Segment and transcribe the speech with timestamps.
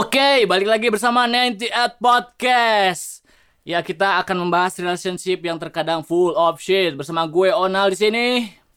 [0.00, 3.20] Oke, balik lagi bersama 98 Podcast.
[3.68, 8.26] Ya, kita akan membahas relationship yang terkadang full of shit bersama gue Onal di sini.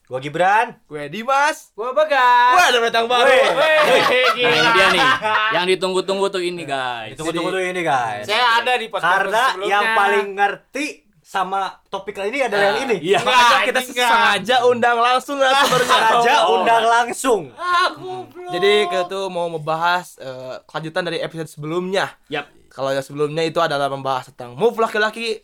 [0.04, 0.76] Gua Gibran.
[0.84, 1.72] Gue Dimas.
[1.72, 2.52] Gue Bagas.
[2.60, 3.24] Wah, ada pendatang baru.
[3.24, 3.40] Weh.
[3.40, 5.08] Nah, ini dia nih.
[5.56, 7.16] Yang ditunggu-tunggu tuh ini, guys.
[7.16, 8.28] Tunggu-tunggu dulu ini guys.
[8.28, 9.72] Saya ada di podcast Karena sebelumnya.
[9.72, 10.86] yang paling ngerti
[11.34, 12.96] sama topik kali ini adalah yang ini.
[13.02, 13.18] Iya.
[13.20, 15.98] Makanya kita Enggak, sengaja undang langsung narasumbernya.
[16.14, 16.54] Aja Oh.
[16.56, 17.42] undang langsung.
[17.50, 18.50] Aku belum.
[18.52, 22.14] Jadi kita tuh mau membahas eh, kelanjutan dari episode sebelumnya.
[22.28, 22.46] Yap.
[22.70, 25.42] Kalau yang sebelumnya itu adalah membahas tentang move laki-laki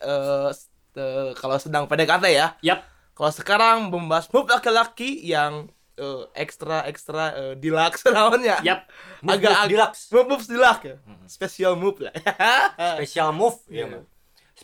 [0.50, 2.54] s- eh, kalau sedang PDKT ya.
[2.60, 2.86] Yap.
[3.12, 8.62] Kalau sekarang membahas move laki-laki yang eh, ekstra ekstra eh, deluxe namanya.
[8.62, 8.86] Yap.
[9.20, 10.00] Move, Agak move deluxe.
[10.08, 10.82] Move move deluxe.
[10.84, 10.94] ya.
[11.26, 12.14] Special move lah.
[12.96, 13.58] Special move.
[13.66, 13.86] Iya.
[13.86, 14.00] Iya.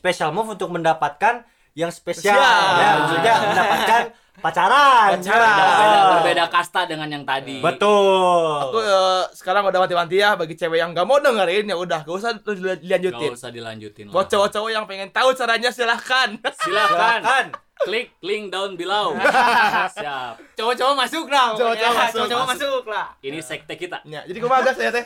[0.06, 1.42] Special move untuk mendapatkan
[1.74, 2.30] yang spesial.
[2.30, 2.78] Spesial.
[2.78, 4.02] Ya, maksudnya mendapatkan
[4.38, 5.10] pacaran.
[5.19, 5.56] Pacaran.
[5.59, 7.59] Berbeda, berbeda kasta dengan yang tadi.
[7.59, 8.70] Betul.
[8.70, 12.14] Aku eh, sekarang udah mati-mati ya bagi cewek yang gak mau dengerin ya udah gak
[12.14, 13.31] usah terus Gak dilanjutin.
[13.34, 14.06] usah dilanjutin.
[14.08, 16.38] Buat cowok-cowok yang pengen tahu caranya silahkan.
[16.62, 17.20] Silakan.
[17.27, 17.47] Silakan.
[17.77, 19.12] Klik link down below.
[19.98, 20.38] Siap.
[20.55, 21.50] Cowok-cowok masuk lah.
[21.53, 21.91] Cowok-cowok pokoknya.
[21.98, 22.70] masuk, Cowok-cowok masuk.
[22.78, 23.06] masuk lah.
[23.20, 23.98] Ini sekte kita.
[24.06, 25.05] Ya, jadi kumagas ya teh.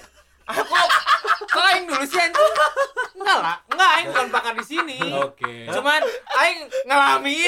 [1.51, 2.53] Kok aing dulu sih anjing?
[3.17, 3.56] Enggak lah.
[3.67, 4.98] Enggak aing bukan pakar di sini.
[5.19, 5.67] Oke.
[5.67, 6.03] Cuman
[6.37, 7.39] aing ngalami.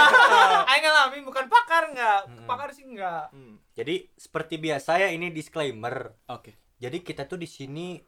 [0.70, 2.20] aing ngalami bukan pakar enggak.
[2.44, 3.32] Pakar sih enggak.
[3.72, 6.12] Jadi seperti biasa ya ini disclaimer.
[6.28, 6.58] Oke.
[6.78, 7.98] Jadi kita tuh di sini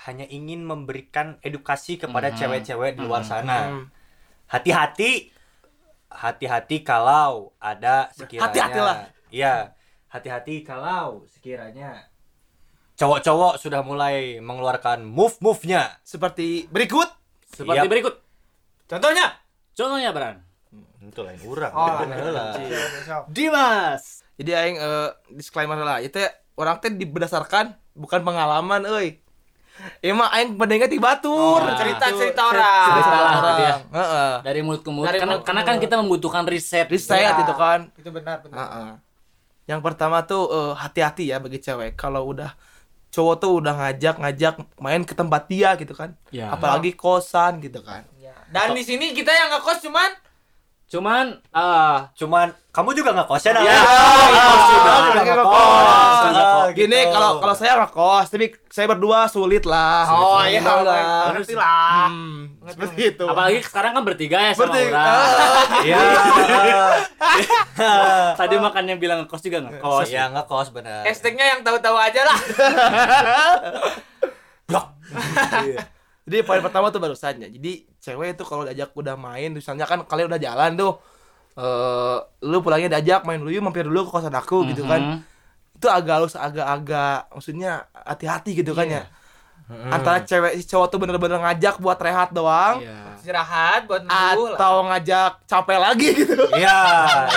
[0.00, 2.36] hanya ingin memberikan edukasi kepada Mhm.
[2.36, 3.28] cewek-cewek di luar Mhm.
[3.28, 3.58] sana.
[3.68, 3.84] Hmm.
[4.48, 5.30] Hati-hati,
[6.10, 8.44] hati-hati kalau ada sekiranya.
[8.50, 8.96] Hati-hati lah.
[9.30, 9.54] Iya,
[10.10, 12.09] hati-hati kalau sekiranya
[13.00, 15.96] cowok-cowok sudah mulai mengeluarkan move-move-nya.
[16.04, 17.08] Seperti berikut.
[17.48, 17.88] Seperti Yap.
[17.88, 18.14] berikut.
[18.84, 19.40] Contohnya?
[19.72, 20.36] Contohnya, Bran.
[21.00, 21.72] Itu lain urang.
[21.72, 22.52] Oh, Heula.
[23.26, 24.20] Dimas.
[24.36, 26.20] Jadi aing eh, disclaimer lah, itu
[26.60, 29.16] orang teh di- berdasarkan bukan pengalaman euy.
[30.04, 31.56] Emang aing pendengar di batur.
[31.56, 32.84] Oh, cerita-cerita orang.
[32.92, 33.40] Cerita lah, orang.
[33.40, 33.74] gitu ya.
[33.96, 34.32] Heeh.
[34.44, 35.08] Dari mulut ke mulut.
[35.08, 36.84] Dari Karena, mulut karena kan kita membutuhkan riset.
[36.84, 37.40] Riset Iya.
[37.40, 37.88] itu kan.
[37.96, 38.56] Itu benar benar.
[38.60, 38.90] Heeh.
[39.72, 42.52] Yang pertama tuh eh, hati-hati ya bagi cewek kalau udah
[43.10, 46.14] cowok tuh udah ngajak-ngajak main ke tempat dia gitu kan.
[46.30, 46.54] Ya.
[46.54, 48.06] Apalagi kosan gitu kan.
[48.22, 48.34] Ya.
[48.50, 50.10] Dan di sini kita yang ngekos cuman
[50.90, 53.82] Cuman ah Cuman kamu juga nggak kosan Ya, ah?
[55.10, 55.22] Ngekos.
[55.24, 55.50] ngekos.
[55.50, 56.58] Ah, gitu.
[56.76, 60.06] Gini kalau kalau saya ngekos, tapi saya berdua sulit lah.
[60.06, 61.30] Oh iya, Tahu lah.
[61.30, 62.06] ngerti lah.
[62.06, 63.26] Hmm, seperti itu.
[63.26, 64.94] apalagi sekarang kan bertiga ya sama orang.
[64.94, 65.98] ah, Iya.
[68.38, 70.06] Tadi makannya bilang ngekos juga ngekos.
[70.08, 71.02] Ya ngekos benar.
[71.02, 72.38] Hashtagnya yang tahu-tahu aja lah.
[74.68, 74.86] Blok.
[76.20, 76.28] Iya.
[76.28, 77.48] Jadi poin pertama tuh barusan ya.
[77.48, 80.92] Jadi cewek itu kalau diajak udah main, misalnya kan kalian udah jalan tuh.
[81.52, 82.16] Eh,
[82.46, 85.00] lu pulangnya diajak main dulu yuk mampir dulu ke kosan aku gitu kan.
[85.00, 85.18] Mhm.
[85.76, 89.02] Itu agak harus agak-agak maksudnya hati-hati gitu kan ya.
[89.64, 89.86] Mm.
[89.86, 93.14] Antara cewek si cowok tuh bener-bener ngajak buat rehat doang Iya.
[93.22, 94.58] Istirahat buat nunggu lah.
[94.58, 96.42] atau ngajak capek lagi gitu.
[96.50, 96.80] Iya,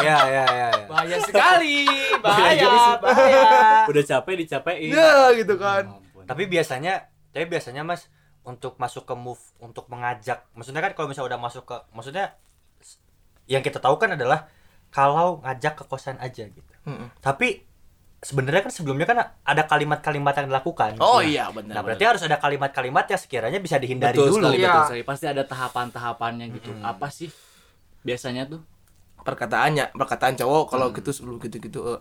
[0.01, 0.69] iya, iya, iya.
[0.73, 0.85] iya.
[0.89, 1.85] Bahaya sekali.
[2.25, 2.94] Bahaya Bahaya, sih.
[3.05, 3.41] bahaya.
[3.85, 4.89] Udah capek dicapein.
[4.89, 5.83] Ya gitu kan.
[5.94, 6.25] Ampun.
[6.25, 8.09] Tapi biasanya, tapi biasanya Mas
[8.44, 12.36] untuk masuk ke move untuk mengajak, maksudnya kan kalau misalnya udah masuk ke, maksudnya
[13.48, 14.48] yang kita tahu kan adalah
[14.92, 16.74] kalau ngajak ke kosan aja gitu.
[16.86, 17.08] Mm-mm.
[17.20, 17.64] Tapi
[18.24, 20.96] sebenarnya kan sebelumnya kan ada kalimat-kalimat yang dilakukan.
[21.04, 21.76] Oh Nah, iya benar.
[21.76, 24.48] Nah, berarti harus ada kalimat-kalimat yang sekiranya bisa dihindari betul dulu.
[24.48, 24.68] sekali, Iya.
[24.72, 25.04] betul sekali.
[25.04, 26.72] Pasti ada tahapan-tahapannya gitu.
[26.84, 27.28] Apa sih
[28.04, 28.62] biasanya tuh?
[29.24, 32.00] perkataannya perkataan cowok kalau gitu sebelum gitu-gitu eh,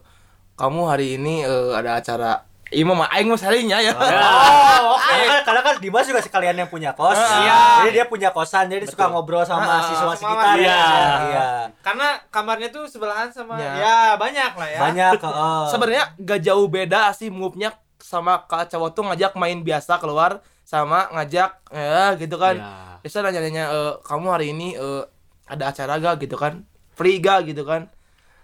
[0.58, 3.92] kamu hari ini eh, ada acara Iya mah aing mah harinya ya.
[3.92, 4.00] Oh,
[4.96, 5.04] oke.
[5.04, 7.14] Karena, kan, karena kan Dimas juga sekalian yang punya kos.
[7.14, 7.84] Iya.
[7.84, 10.54] Jadi dia punya kosan, jadi suka ngobrol sama Ah, siswa sama sekitar.
[10.56, 10.72] iya.
[10.72, 11.12] ya.
[11.22, 11.46] Iya.
[11.78, 13.72] Karena kamarnya tuh sebelahan sama Ya.
[13.76, 14.80] ya, banyak lah ya.
[14.80, 15.62] Banyak, heeh.
[15.68, 21.12] Sebenarnya gak jauh beda sih move-nya sama kalau cowok tuh ngajak main biasa keluar sama
[21.12, 22.56] ngajak ya gitu kan.
[22.56, 22.96] Ya.
[22.98, 25.04] Biasa nanya-nanya eh, kamu hari ini eh,
[25.44, 26.64] ada acara gak gitu kan?
[26.90, 27.92] Free gak gitu kan?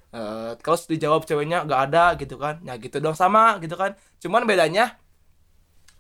[0.09, 2.57] Eh kalau dijawab ceweknya gak ada gitu kan.
[2.65, 3.93] Ya gitu dong sama gitu kan.
[4.21, 4.97] Cuman bedanya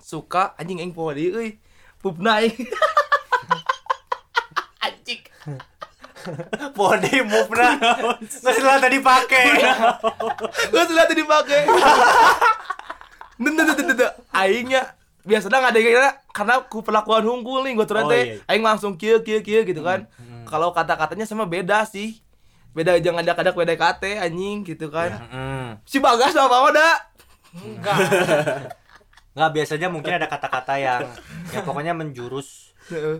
[0.00, 1.50] suka anjing aing poho deui euy.
[2.00, 2.56] Pupna aing.
[4.86, 5.22] anjing.
[6.76, 7.68] body move na.
[8.20, 9.44] Nggak setelah tadi pakai.
[10.72, 11.62] Gue sudah tadi pakai.
[13.38, 14.98] Nende nende nende aingnya
[15.28, 18.48] biasanya nggak ada yang kira karena ku perlakuan hungkul nih gue tuh Oh, teh iya.
[18.48, 20.08] aing langsung kieu kieu kieu gitu kan
[20.48, 22.16] kalau kata-katanya sama beda sih
[22.78, 25.68] beda jangan ada kadang beda kate anjing gitu kan Hmm.
[25.82, 26.94] si bagas sama apa dah
[27.50, 27.96] Enggak.
[29.34, 31.02] Nggak biasanya mungkin ada kata-kata yang
[31.48, 32.74] yang pokoknya menjurus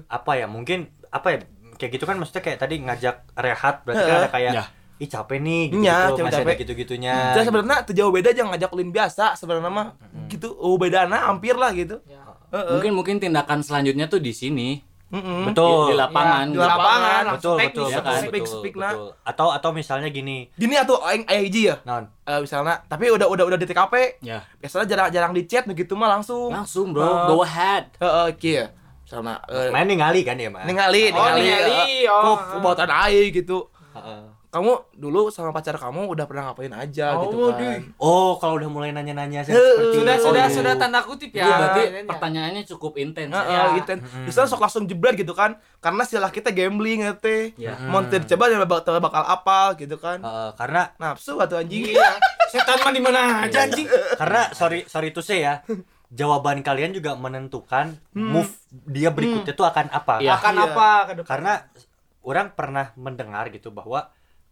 [0.07, 1.39] apa ya mungkin apa ya
[1.75, 4.65] kayak gitu kan maksudnya kayak tadi ngajak rehat berarti kan ada kayak Ya.
[4.99, 6.43] ih capek nih gitu, Iya, masih capek-capek.
[6.45, 9.89] ada gitu-gitunya Jadi sebenarnya tuh jauh beda jangan ngajak ulin biasa sebenarnya mah
[10.27, 12.19] gitu oh bedana hampir lah gitu Ya.
[12.49, 12.73] Heeh.
[12.75, 14.81] Mungkin mungkin tindakan selanjutnya tuh di sini.
[15.09, 15.49] Mm-mm.
[15.49, 15.89] Betul.
[15.89, 16.45] Di, di lapangan.
[16.45, 16.69] Di gitu.
[16.69, 18.21] lapangan, betul betul ya betul, kan?
[18.21, 18.93] Speak, betul, speak, nah.
[18.93, 19.09] betul.
[19.25, 21.77] atau atau misalnya gini Gini aing aya hiji ya.
[21.89, 24.21] non Eh, misalnya, tapi udah udah udah di TKP.
[24.21, 24.45] Ya.
[24.61, 26.53] Biasanya jarang-jarang di chat begitu mah langsung.
[26.53, 27.09] Langsung, Bro.
[27.09, 27.89] Eh, Go ahead.
[27.97, 28.69] Heeh, kieu.
[29.01, 31.49] Misalnya eh, main ningali kan ya mas ningali, Oh, ningali.
[31.49, 32.37] ningali, eh, oh.
[32.37, 33.73] Kok buatan aing gitu.
[33.97, 34.28] Heeh.
[34.49, 37.85] Kamu dulu sama pacar kamu udah pernah ngapain aja Oh, gitu kan.
[37.97, 39.53] oh kalau udah mulai nanya-nanya Heuh.
[39.53, 40.25] seperti Sudah itu.
[40.25, 40.50] sudah Oh.
[40.50, 41.49] sudah tanda kutip Ya, ya.
[41.55, 42.00] berarti Ini.
[42.06, 43.29] pertanyaannya cukup intens.
[43.31, 43.61] Heeh, ya.
[43.62, 43.77] Ya.
[43.77, 43.93] gitu.
[44.25, 45.61] Misalnya sok langsung jebret gitu kan.
[45.79, 47.53] Karena istilah kita gambling ya teh.
[47.56, 47.77] Ya.
[47.83, 50.19] Mau coba ya bakal bakal apa gitu kan.
[50.19, 51.93] Heeh, karena Nafsu atau anjing.
[51.93, 52.17] Iya.
[52.49, 53.85] Setan mah di mana aja anjing.
[54.17, 55.61] karena sorry sorry to say ya
[56.09, 58.49] jawaban kalian juga menentukan move
[58.89, 60.35] dia berikutnya tuh akan apa Iya.
[60.35, 60.65] Akan Iya.
[60.67, 60.89] apa
[61.23, 61.53] karena
[62.21, 64.09] orang pernah mendengar gitu bahwa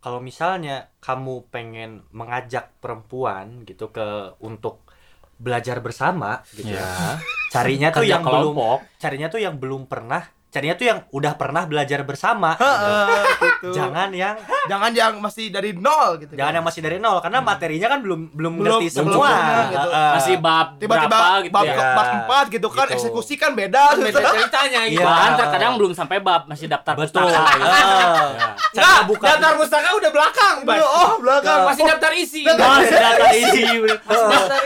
[0.07, 4.87] kalau misalnya kamu pengen mengajak perempuan gitu ke untuk
[5.35, 7.19] belajar bersama gitu ya
[7.51, 8.79] carinya tuh yang belum kelompok.
[9.03, 10.23] carinya tuh yang belum pernah
[10.57, 13.07] carinya tuh yang udah pernah belajar bersama Heeh,
[13.39, 13.77] gitu.
[13.77, 14.33] jangan yang
[14.67, 16.35] Jangan yang masih dari nol gitu.
[16.35, 16.57] jangan kan.
[16.57, 19.89] yang masih dari nol karena materinya kan belum belum, Belum- ngerti belum semua sempurna gitu.
[19.89, 20.13] Heeh.
[20.17, 21.77] Masih bab tiba-tiba berapa gitu bab ya.
[21.93, 22.95] bab empat gitu kan Gitu.
[22.97, 24.03] eksekusi kan beda gitu.
[24.07, 24.99] beda ceritanya gitu.
[24.99, 25.07] Iya.
[25.07, 27.53] Bahkan terkadang belum sampai bab, masih daftar betul pustaka.
[27.53, 28.27] gitu.
[28.75, 30.81] Enggak, buka daftar pustaka udah belakang, Bas.
[30.81, 31.59] Oh, belakang.
[31.65, 32.41] Masih daftar isi.
[32.43, 33.65] Oh, masih daftar isi.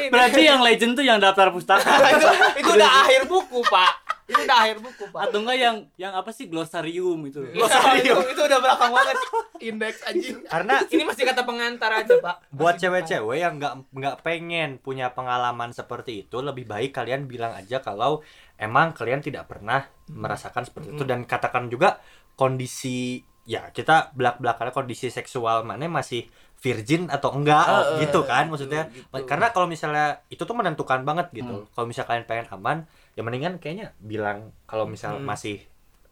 [0.08, 1.84] Berarti yang legend tuh yang daftar pustaka.
[2.10, 3.92] itu, itu udah akhir buku, Pak.
[4.30, 5.20] Itu udah akhir buku, Pak.
[5.20, 7.42] Atau enggak yang yang apa sih glossarium itu.
[7.44, 7.66] Iya,
[7.98, 9.16] itu, itu udah belakang banget.
[9.60, 10.36] Indeks anjing.
[10.44, 12.36] karena Ini masih kata pengantar aja, Pak.
[12.50, 17.78] buat cewek-cewek yang nggak nggak pengen punya pengalaman seperti itu lebih baik kalian bilang aja
[17.78, 18.22] kalau
[18.56, 21.98] emang kalian tidak pernah merasakan seperti itu dan katakan juga
[22.34, 26.24] kondisi ya kita belak belakannya kondisi seksual mana masih
[26.56, 27.64] virgin atau enggak
[27.96, 29.24] Eh, gitu kan maksudnya gitu.
[29.24, 32.78] karena kalau misalnya itu tuh menentukan banget gitu kalau misalnya kalian pengen aman
[33.12, 35.26] ya mendingan kayaknya bilang kalau misal Hmm.
[35.26, 35.62] masih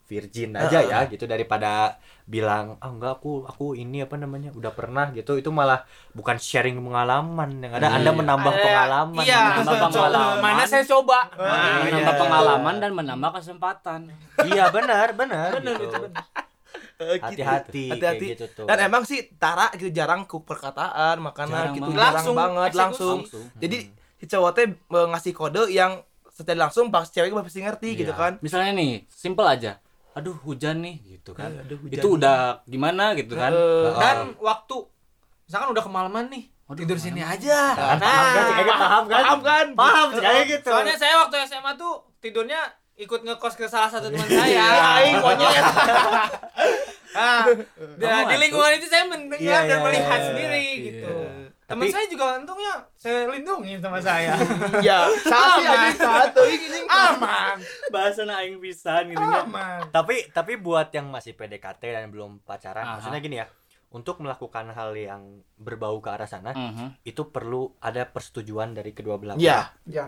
[0.04, 4.70] virgin aja Eh, ya gitu daripada bilang ah enggak aku aku ini apa namanya udah
[4.70, 8.16] pernah gitu itu malah bukan sharing pengalaman yang ada anda Iya.
[8.16, 10.40] menambah pengalaman Iya, Menambah pengalaman.
[10.40, 11.28] Mana saya coba.
[11.30, 12.20] Ah, menambah iya.
[12.20, 14.00] pengalaman dan menambah kesempatan.
[14.46, 15.92] iya benar benar Bener, gitu.
[15.92, 16.02] itu.
[16.98, 17.24] Eh, gitu.
[17.28, 18.26] hati-hati Hati-hati.
[18.32, 22.00] gitu tuh Dan emang sih Tara gitu jarang ku perkataan makanya Jarang gitu banget.
[22.00, 23.18] jarang Langsung, banget langsung.
[23.22, 23.44] Langsung.
[23.54, 23.76] Jadi
[24.16, 26.00] si cowok teh eh, ngasih kode yang
[26.38, 28.16] secara langsung pas cewek pasti ngerti gitu Iya.
[28.16, 28.32] kan.
[28.38, 29.82] Misalnya nih, simple aja.
[30.14, 31.50] Aduh, hujan nih gitu kan.
[31.52, 32.16] Eh, aduh, hujan itu nih.
[32.16, 33.50] udah gimana gitu kan.
[33.50, 33.94] Heeh.
[33.96, 34.76] Dan waktu
[35.44, 37.74] misalkan udah kemalaman nih, Aduh, tidur sini aja.
[37.74, 39.66] Kan, paham kan paham kan Paham kan?
[39.74, 42.60] paham kayak gitu Soalnya saya waktu SMA tuh tidurnya
[42.94, 44.46] ikut ngekos ke salah satu teman saya.
[44.52, 44.68] Ya,
[44.98, 45.64] aing monyet.
[47.10, 47.46] Ah,
[47.96, 50.26] dan di Kamu lingkungan itu saya mendengar Iya, dan iya, melihat iya.
[50.28, 50.82] sendiri Iya.
[50.84, 51.14] gitu.
[51.68, 54.32] Teman Tapi- saya juga untungnya saya lindungi sama saya.
[54.80, 55.60] Ya, satu
[55.94, 56.80] satu ini.
[56.88, 57.60] Aman.
[57.88, 59.44] bahasa aing pisan gitu kan.
[59.44, 59.80] Aman.
[59.90, 62.92] tapi tapi buat yang masih PDKT dan belum pacaran Aha.
[62.96, 63.46] maksudnya gini ya
[63.88, 65.22] untuk melakukan hal yang
[65.54, 67.04] berbau ke arah sana Mhm.
[67.04, 69.68] itu perlu ada persetujuan dari kedua belah Ya.
[69.84, 69.84] pihak.
[69.86, 70.04] Ya.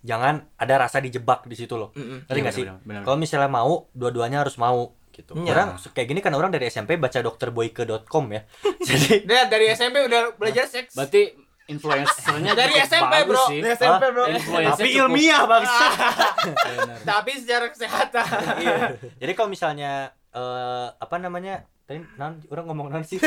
[0.00, 2.24] jangan ada rasa dijebak di situ loh Mm-mm.
[2.24, 2.64] ngerti Iya, nggak sih
[3.04, 5.52] kalau misalnya mau dua-duanya harus mau gitu Iya.
[5.52, 8.42] orang kayak gini kan orang dari SMP baca dokterboyke.com ya
[8.88, 10.92] jadi Dia dari SMP udah belajar seks.
[10.92, 11.36] Berarti
[11.70, 13.46] influencernya Dari SMP, bro.
[13.46, 13.62] sih.
[13.62, 14.24] Dari SMP, bro.
[14.26, 15.86] Influencer tapi cukup- ilmiah bangsa
[16.66, 16.98] Benar.
[17.04, 18.26] Tapi secara kesehatan.
[18.58, 18.76] Iya.
[19.16, 19.92] jadi kalau misalnya
[20.30, 23.18] eh, apa namanya tadi non orang ngomong non sih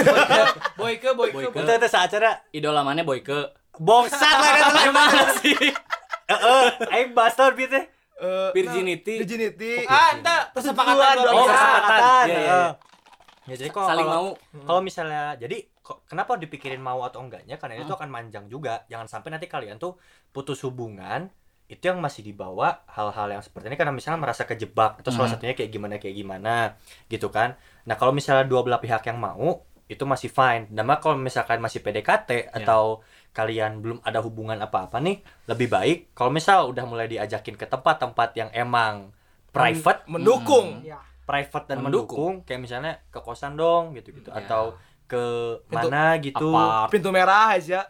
[0.74, 1.56] Boyke, boyke, Boyke.
[1.58, 3.56] itu itu acara Idola mana Boyke?
[3.74, 5.56] boxat lah kan Gimana sih?
[6.24, 7.76] Heeh, aing bahas tau gitu.
[8.24, 9.16] Eh, Virginity.
[9.20, 9.72] Virginity.
[9.84, 11.32] Ah, entah kesepakatan dua.
[11.34, 12.26] Oh, kesepakatan.
[12.26, 12.62] Iya, iya.
[13.44, 14.64] Ya jadi kalau Saling kalau- mau.
[14.64, 18.88] kalau misalnya jadi kok- kenapa dipikirin mau atau enggaknya karena itu akan manjang juga.
[18.88, 20.00] Jangan sampai nanti kalian tuh
[20.32, 21.28] putus hubungan
[21.66, 25.36] itu yang masih dibawa hal-hal yang seperti ini karena misalnya merasa kejebak atau salah Hmm.
[25.36, 26.56] satunya kayak gimana kayak gimana
[27.06, 27.56] gitu kan.
[27.84, 30.70] Nah, kalau misalnya dua belah pihak yang mau itu masih fine.
[30.70, 33.04] Dan mah kalau misalkan masih PDKT atau
[33.34, 38.30] kalian belum ada hubungan apa-apa nih, lebih baik kalau misal udah mulai diajakin ke tempat-tempat
[38.36, 39.10] yang emang
[39.50, 40.82] private mendukung.
[40.82, 41.02] Ya.
[41.24, 42.36] private dan Mendukung.
[42.36, 44.38] mendukung kayak misalnya ke kosan dong gitu gitu Ya.
[44.40, 44.76] atau
[45.06, 45.24] ke
[45.64, 46.90] Pintu- mana gitu Apart.
[46.90, 47.82] Pintu merah aja.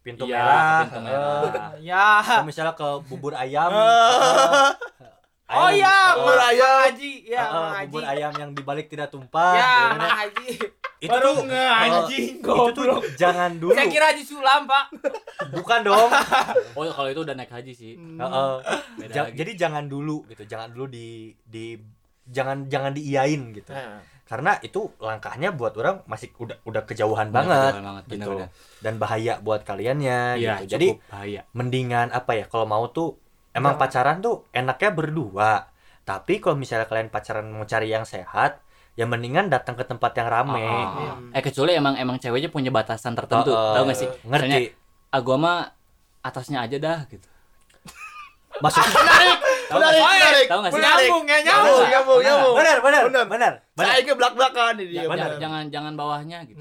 [0.00, 1.70] pintu Iya, merah, pintu merah.
[1.84, 2.08] Ya.
[2.18, 4.72] atau misalnya ke bubur ayam eh,
[5.50, 6.80] Oh ayam, iya, bubur ayam.
[6.88, 7.12] Haji.
[7.26, 10.79] Ya, Mang bubur ayam yang dibalik tidak tumpah Ya, Haji.
[11.00, 13.00] Itu Baru tuh nge, eh, anjing, itu tuh goblok.
[13.14, 14.84] jangan dulu Saya kira Haji Sulam, Pak.
[15.50, 16.10] bukan dong
[16.76, 17.92] Oh, kalau itu udah naik haji sih.
[17.96, 18.56] Eh, eh,
[18.98, 19.34] Beda ja- lagi.
[19.34, 21.08] jadi jangan dulu gitu jangan dulu di
[21.42, 21.80] di
[22.26, 27.34] jangan jangan diiyain gitu Nah, karena itu langkahnya buat orang masih udah udah kejauhan Udah
[27.34, 28.48] banget, kejauhan banget, bener, gitu bener.
[28.78, 31.40] dan bahaya buat kaliannya Iya, gitu jadi cukup bahaya.
[31.50, 33.18] mendingan apa ya kalau mau tuh
[33.50, 33.82] emang Jangan.
[33.82, 35.52] pacaran tuh enaknya berdua.
[36.02, 38.62] Tapi kalau misalnya kalian pacaran mau cari yang sehat,
[39.00, 40.60] ya mendingan datang ke tempat yang rame.
[40.60, 43.72] Ah, eh kecuali emang emang ceweknya punya batasan tertentu Oh, oh.
[43.72, 44.76] tahu gak sih Ngerti.
[45.08, 45.72] Ah mah
[46.20, 47.24] atasnya aja dah gitu
[48.60, 49.38] Maksud Menarik,
[49.70, 50.46] menarik, menarik.
[50.50, 50.82] Tahu nggak sih?
[50.82, 52.20] Nyambung, ya, Nyambung, nyambung.
[52.20, 53.24] nyambung, benar, benar, Benar.
[53.30, 53.86] benar, benar.
[53.88, 55.30] Saya ke belak-belakan ini jangan, benar.
[55.38, 56.60] jangan jangan bawahnya gitu.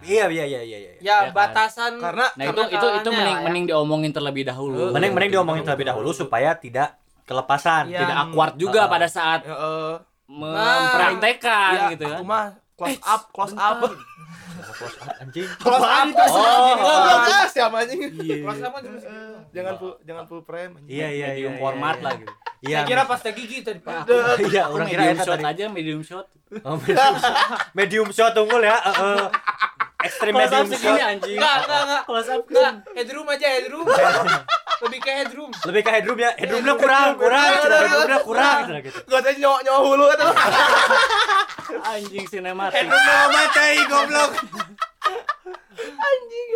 [0.00, 0.90] Iya, iya, iya, iya, iya.
[0.90, 1.36] Ya, Ya kan?
[1.36, 5.86] batasan Karena nah itu itu itu mending mending diomongin terlebih dahulu Mending mending diomongin terlebih
[5.86, 7.86] dahulu supaya tidak kelepasan.
[7.86, 8.00] Iya.
[8.02, 8.90] tidak awkward juga Ah.
[8.90, 9.54] pada saat Ya,
[10.28, 12.46] mempraktekkan ya, gitu kan aku mah
[12.78, 13.80] close up, close up.
[14.68, 15.48] Close up, anjing.
[15.58, 16.06] Close up.
[16.14, 18.00] Oh, Goblok ah, siapa anjing.
[18.14, 18.90] Kelas apa tuh?
[19.50, 20.78] Jangan full jangan full frame.
[20.78, 20.92] anjing.
[20.94, 21.28] Iya, iya, iya.
[21.34, 22.04] medium iya, format iya.
[22.06, 22.78] lah gitu Iya.
[22.82, 24.02] Saya kira pasta gigi tadi Pak.
[24.50, 26.26] Iya, orang kira medium shot aja medium shot
[26.62, 27.34] Oh, medium shot.
[27.74, 28.76] medium shot unggul ya.
[29.98, 32.02] Up medium segini anjing Enggak, enggak, enggak.
[32.06, 33.86] close up Enggak, headroom aja headroom.
[34.86, 35.50] Lebih ke headroom.
[35.66, 36.30] Lebih ke headroom ya.
[36.38, 38.98] Headroomnya kurang, kurang, headroomnya kurang cenah gitu.
[39.10, 40.18] Gua tadi nyawa nyawa hulu kan.
[41.98, 44.30] anjing sinematik mati goblok.
[45.82, 46.48] Anjing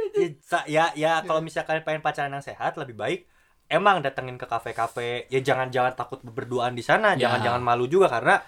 [0.71, 3.27] Ya ya kalau misalkan pengen pacaran yang sehat lebih baik
[3.67, 5.27] emang datengin ke kafe-kafe.
[5.35, 7.27] Ya jangan-jangan takut berduaan di sana, Ya.
[7.27, 8.39] jangan-jangan malu juga karena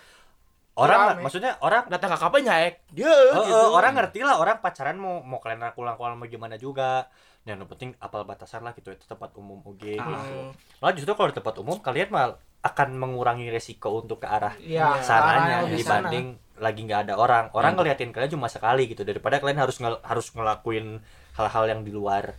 [0.74, 1.22] orang Rame.
[1.22, 2.74] maksudnya orang Datang ke kafe nyaek.
[2.90, 3.70] Dia Eh, gitu.
[3.70, 7.06] orang ngerti lah orang pacaran mau mau kalian kulang-kulang mau gimana juga.
[7.42, 9.94] Yang penting apal batasan lah gitu itu tempat umum oke.
[9.94, 10.50] Hmm.
[10.80, 14.96] Lah justru kalau di tempat umum kalian mal akan mengurangi resiko untuk ke arah Iya,
[14.98, 16.26] sananya lebih dibanding
[16.56, 17.44] lagi nggak ada orang.
[17.52, 17.78] Orang Hmm.
[17.78, 21.04] ngeliatin kalian cuma sekali gitu daripada kalian harus ngel- harus ngelakuin
[21.34, 22.32] hal-hal yang di luar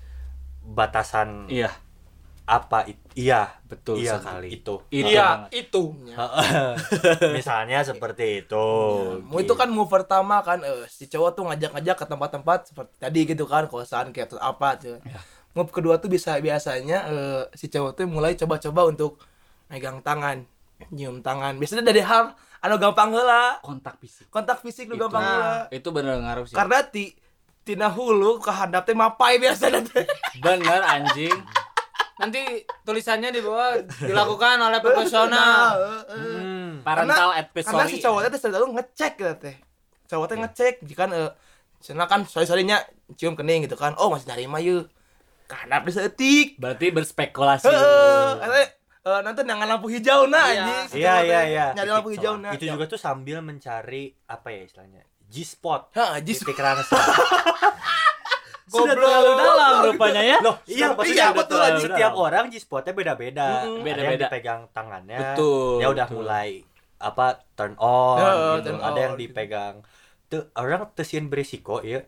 [0.66, 1.70] batasan iya
[2.46, 4.78] apa it- iya betul iya sekali itu.
[4.88, 5.50] itu Iya, banget.
[5.66, 5.84] itu.
[7.36, 8.68] Misalnya seperti itu.
[9.22, 13.20] Mau itu kan move pertama kan eh, si cowok tuh ngajak-ngajak ke tempat-tempat seperti tadi
[13.26, 14.98] gitu kan kosan kayak atau apa tuh.
[15.54, 19.18] Move kedua tuh bisa biasanya eh, si cowok tuh mulai coba-coba untuk
[19.66, 20.46] megang tangan,
[20.90, 21.56] nyium tangan.
[21.56, 25.04] Biasanya dari hal anu gampang heula, kontak fisik kontak fisik lu Itu.
[25.04, 25.54] gampang heula.
[25.72, 27.14] itu bener ngaruh sih Karena ti
[27.62, 30.06] tina hulu ke handap teh mapai biasa teh.
[30.38, 31.34] bener anjing
[32.16, 32.42] Nanti
[32.84, 35.76] tulisannya di bawah dilakukan oleh profesional.
[36.08, 36.80] Hmm.
[36.80, 39.56] parental Karena advisory si cowoknya teh selalu ngecek gitu teh.
[40.08, 41.32] Cowok teh ngecek jika eh
[41.84, 42.82] Cina kan sorry-sorrynya
[43.20, 43.94] cium kening gitu kan.
[44.00, 44.88] Oh masih nerima yuk.
[45.46, 46.58] Kanap disetik.
[46.58, 48.28] berarti berspekulasi Heeh.
[48.42, 48.58] Karena
[49.06, 50.66] eh, nanti nangan lampu hijau nah Iya.
[50.66, 50.86] anjing.
[50.98, 51.66] Iya iya iya.
[51.78, 52.56] Nyari lampu hijau nah.
[52.56, 55.06] Itu juga tuh sambil mencari apa ya istilahnya?
[55.94, 56.42] Heeh, jis.
[56.42, 56.96] Titik rangsa.
[58.76, 61.84] sudah terlalu dalam rupanya ya Loh, iya Iya, maksudnya betul, betul, anjing.
[61.88, 63.48] setiap orang G-spotnya beda-beda.
[63.62, 63.64] Mm-mm.
[63.64, 64.26] Ada yang Beda-beda.
[64.28, 65.20] dipegang tangannya.
[65.20, 66.18] Betul, Ya udah betul.
[66.20, 66.50] mulai
[66.96, 68.68] apa turn on Heeh, gitu.
[68.68, 69.24] turn Ada yang on, gitu.
[69.24, 69.76] dipegang
[70.26, 72.02] tuh orang tesien berisiko ya.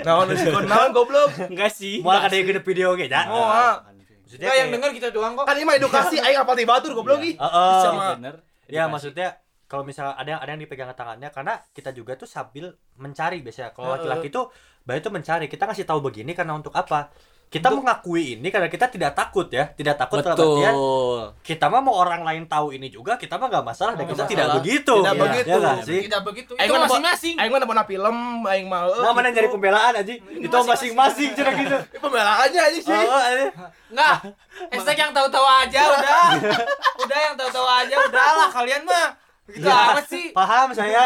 [0.00, 1.30] Naon si kon naon goblok.
[1.44, 3.26] enggak sih Mau ada yang gede video ge ya.
[3.26, 3.82] Oh, ah.
[4.22, 5.44] Maksudnya yang denger kita doang kok.
[5.44, 7.34] Kan ini mah edukasi aing apa di batur goblok ih.
[7.34, 7.78] Heeh.
[7.80, 8.14] Sama.
[8.14, 12.26] bener Ya maksudnya kalau misalnya ada yang ada yang dipegang tangannya karena kita juga tuh
[12.26, 13.70] sambil mencari biasanya.
[13.70, 14.54] Kalau laki-laki tuh
[14.84, 15.46] bayi tuh mencari.
[15.46, 17.08] Kita ngasih tahu begini karena untuk apa?
[17.44, 21.80] Kita mengakui ini karena kita tidak takut ya, tidak takut dalam artian betul kita mah
[21.80, 24.32] mau orang lain tahu ini juga kita mah nggak masalah dan Nggak kita masalah.
[24.34, 24.94] tidak begitu.
[24.96, 25.46] Tidak Ya, begitu.
[25.46, 26.00] ya nggak sih?
[26.02, 26.52] Tidak begitu.
[26.56, 27.34] Aing Itu masing-masing.
[27.38, 29.36] Aing mah nonton film, aing mah Nah, mana gitu.
[29.38, 30.12] nyari pembelaan aja?
[30.18, 31.76] Itu masing-masing cara gitu.
[31.78, 32.90] Ini pembelaannya aja sih.
[33.06, 33.46] Oh, ini.
[33.92, 34.16] Enggak.
[34.74, 36.26] Hashtag yang tahu-tahu aja udah.
[37.06, 39.08] udah yang tahu-tahu aja udahlah kalian mah.
[39.46, 40.26] Gitu Ya, amat sih.
[40.34, 41.04] Paham saya.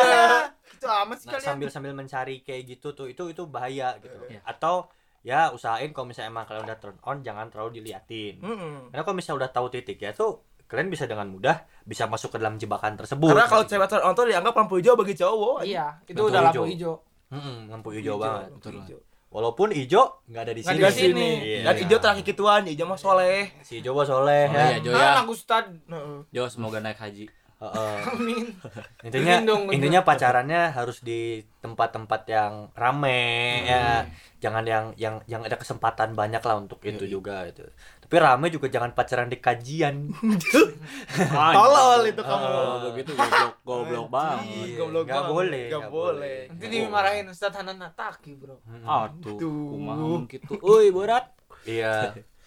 [0.79, 1.49] Gitu amat sih Nah, kalian.
[1.49, 4.15] sambil sambil mencari kayak gitu tuh itu itu bahaya gitu.
[4.29, 4.41] Iya.
[4.43, 4.87] Atau
[5.21, 8.39] ya usahain kalau misalnya emang kalian udah turn on jangan terlalu diliatin.
[8.39, 8.89] Mm-mm.
[8.89, 12.39] Karena kalau misalnya udah tahu titik ya tuh kalian bisa dengan mudah bisa masuk ke
[12.39, 13.29] dalam jebakan tersebut.
[13.29, 13.73] Karena kalau Gitu.
[13.75, 15.59] cewek turn on tuh dianggap lampu hijau bagi cowok.
[15.63, 16.95] Iya, itu Lampu udah lampu hijau.
[16.95, 16.95] hijau.
[17.29, 18.49] Mm-mm, lampu hijau banget.
[18.51, 18.99] lampu hijau.
[19.29, 20.81] Walaupun hijau nggak ada di Nggak sini.
[20.81, 21.29] di sini.
[21.43, 21.61] Iya.
[21.63, 23.53] Dan hijau terakhir kituan, hijau mah soleh.
[23.61, 24.65] Si hijau mah soleh Oh, ya.
[24.67, 24.97] iya, Jo ya.
[24.97, 25.65] Nah, aku Ustad.
[26.29, 27.97] Jo semoga naik haji Heeh.
[28.15, 28.47] Amin.
[29.03, 33.21] intinya dong, intinya pacarannya harus di tempat-tempat yang rame
[33.67, 34.07] ya.
[34.39, 37.67] Jangan yang yang yang ada kesempatan banyak lah untuk itu juga itu
[38.09, 40.09] tapi rame juga jangan pacaran di kajian.
[41.53, 42.47] Tolol itu kamu.
[42.49, 44.65] Oh, begitu goblok goblok banget.
[44.65, 45.35] Iya, Goblok nggak banget.
[45.37, 46.39] boleh, Nggak nggak boleh.
[46.49, 48.65] Nanti dimarahin Ustad Hanan Nataki, Bro.
[48.65, 49.69] aduh Aduh.
[49.77, 51.29] kumaha gitu euy berat
[51.69, 52.17] iya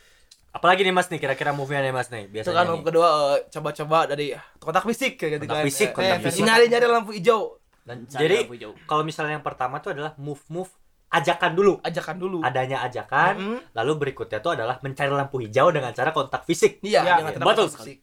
[0.51, 2.73] apalagi nih mas nih kira-kira movie nya nih mas nih Itu biasanya kan nih.
[2.73, 4.25] move kedua eh, coba-coba dari
[4.57, 5.65] kontak fisik kayak gitu Kontak kan.
[5.65, 6.41] fisik, kontak eh, fisik.
[6.41, 7.41] Nyari-nyari lampu hijau.
[7.81, 8.71] Dan Cari jadi lampu hijau.
[8.83, 10.71] kalau misalnya yang pertama tuh adalah move move
[11.09, 12.37] ajakan dulu Ajakan dulu.
[12.41, 13.59] adanya ajakan Mm-mm.
[13.73, 17.37] lalu berikutnya tuh adalah mencari lampu hijau dengan cara kontak fisik Iya, Ya, dengan iya.
[17.37, 17.97] kontak Betul fisik.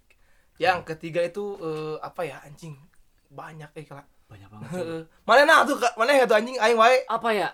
[0.56, 2.74] Yang ketiga itu eh, apa ya anjing?
[3.28, 4.04] Banyak eh kala.
[4.24, 5.00] banyak banget Heeh.
[5.28, 7.48] Mana nah tuh mana ya tuh anjing aing wae apa ya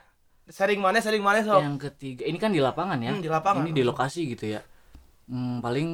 [0.44, 1.56] sering mana sering mana sok.
[1.56, 3.62] yang ketiga ini kan di lapangan ya Hmm, di lapangan.
[3.62, 4.60] ini di lokasi gitu ya
[5.26, 5.88] hmm, paling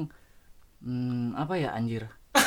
[0.80, 2.08] Hmm, apa ya anjir?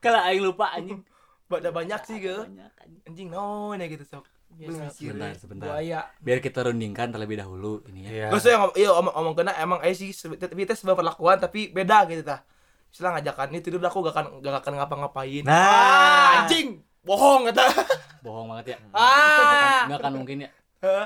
[0.00, 1.04] Kalau aing lupa anjing.
[1.52, 2.16] Ada banyak sih.
[2.18, 3.02] Banyak, anjing.
[3.04, 4.24] Anjing naon ya gitu sok.
[4.54, 4.64] Biasa.
[4.64, 4.94] Belum mikir.
[4.96, 5.66] Sebentar, sebentar.
[5.68, 6.00] Buaya.
[6.18, 8.10] Biar kita rundingkan terlebih dahulu ini ya.
[8.10, 8.26] Iya.
[8.32, 11.68] Usah yang ngom- iya omong, omong kena emang eh sih tapi itu sebuah perlakuan tapi
[11.68, 12.40] beda gitu tah.
[12.88, 15.42] Misalnya ngajakan ini tidur aku gak akan gak akan ngapa-ngapain.
[15.44, 16.80] Nah, Ah, anjing.
[17.04, 17.68] Bohong kata.
[18.24, 18.76] Bohong banget ya.
[18.96, 19.84] Ah.
[19.84, 20.50] Nggak akan mungkin ya.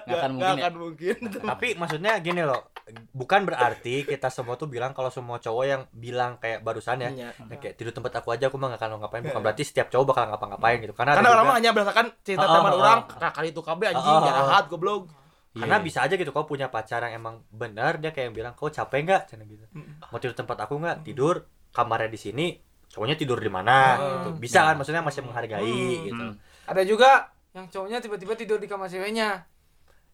[0.01, 0.63] Gak akan mungkin ya.
[0.65, 1.17] akan mungkin.
[1.45, 2.73] tapi maksudnya gini loh,
[3.11, 7.31] bukan berarti kita semua tuh bilang kalau semua cowok yang bilang kayak barusan ya, Iya.
[7.37, 10.07] ya kayak tidur tempat aku aja aku mah gak akan ngapain bukan berarti setiap cowok
[10.07, 12.99] bakal ngapa-ngapain gitu karena Karena orang juga- mah hanya berdasarkan cerita Oh, teman oh, orang,
[13.05, 13.31] oh.
[13.31, 15.03] kali itu KB anjing, Oh, jahat goblok.
[15.51, 15.85] karena Iya.
[15.85, 19.23] bisa aja gitu kau punya pacar yang emang benar dia kayak bilang kau capek nggak
[19.27, 19.65] cina gitu
[20.05, 22.47] mau tidur tempat aku nggak tidur kamarnya di sini
[22.87, 24.07] cowoknya tidur di mana Hmm.
[24.25, 26.39] gitu bisa kan maksudnya masih menghargai gitu Hmm.
[26.65, 29.41] Ada juga yang cowoknya tiba-tiba tidur di kamar ceweknya.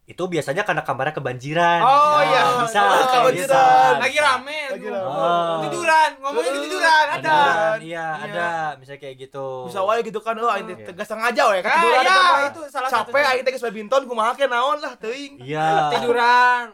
[0.05, 2.43] Itu biasanya karena kamarnya kebanjiran Oh, Ya, iya.
[2.61, 3.49] bisa Oh, kebanjiran.
[3.49, 3.63] bisa.
[3.99, 4.61] Lagi rame.
[4.71, 5.09] Lagi rame.
[5.09, 5.57] Oh.
[5.59, 7.37] Ketiduran, ngomongin Eh, ketiduran ada.
[7.75, 8.07] Iya Iya.
[8.23, 10.87] ada misalnya kayak gitu Bisa wae gitu kan, oh ini Iya.
[10.87, 12.41] tegas sengaja we Ah, ketiduran iya, mah.
[12.47, 15.41] itu salah satu Capek aing teh geus badminton kumaha ke naon lah teuing.
[15.41, 16.67] iya Tiduran.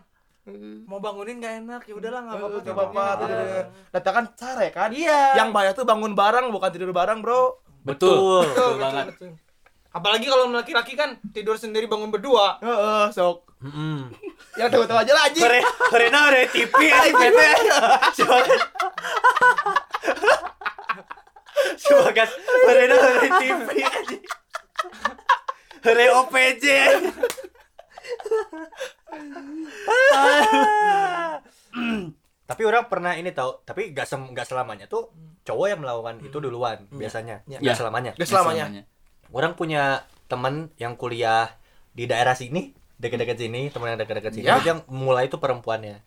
[0.84, 2.58] Mau bangunin gak enak, ya udahlah nggak apa-apa.
[2.60, 3.38] Gak apa-apa tidur.
[3.38, 3.64] tidur.
[3.92, 4.90] Data kan sare kan?
[4.90, 5.38] Iya.
[5.38, 7.62] Yang bahaya tuh bangun bareng bukan tidur bareng, Bro.
[7.80, 7.86] Betul.
[7.86, 8.42] Betul.
[8.42, 9.06] Betul Betul, banget.
[9.08, 9.30] betul.
[9.90, 12.62] Apalagi kalau laki-laki kan tidur sendiri bangun berdua.
[12.62, 13.50] Heeh, sok.
[13.60, 14.06] Mm-mm.
[14.56, 15.42] Yang tahu-tahu aja lah anjing.
[15.42, 17.50] Kore, Korena ada TV anjing bete.
[18.14, 18.58] Sebagai
[21.76, 24.22] Sebagai Korena ada TV anjing.
[25.80, 26.64] Hore OPJ.
[32.50, 35.14] tapi orang pernah ini tahu, tapi gak sem gak selamanya tuh
[35.46, 37.42] cowok yang melakukan itu duluan biasanya.
[37.48, 37.58] Ya.
[37.58, 38.12] Gak selamanya.
[38.14, 38.86] Gak selamanya.
[39.30, 41.50] Orang punya teman yang kuliah
[41.90, 44.46] di daerah sini, dekat-dekat sini, teman yang dekat-dekat sini.
[44.46, 44.58] Ya.
[44.58, 46.02] Itu yang mulai itu perempuannya.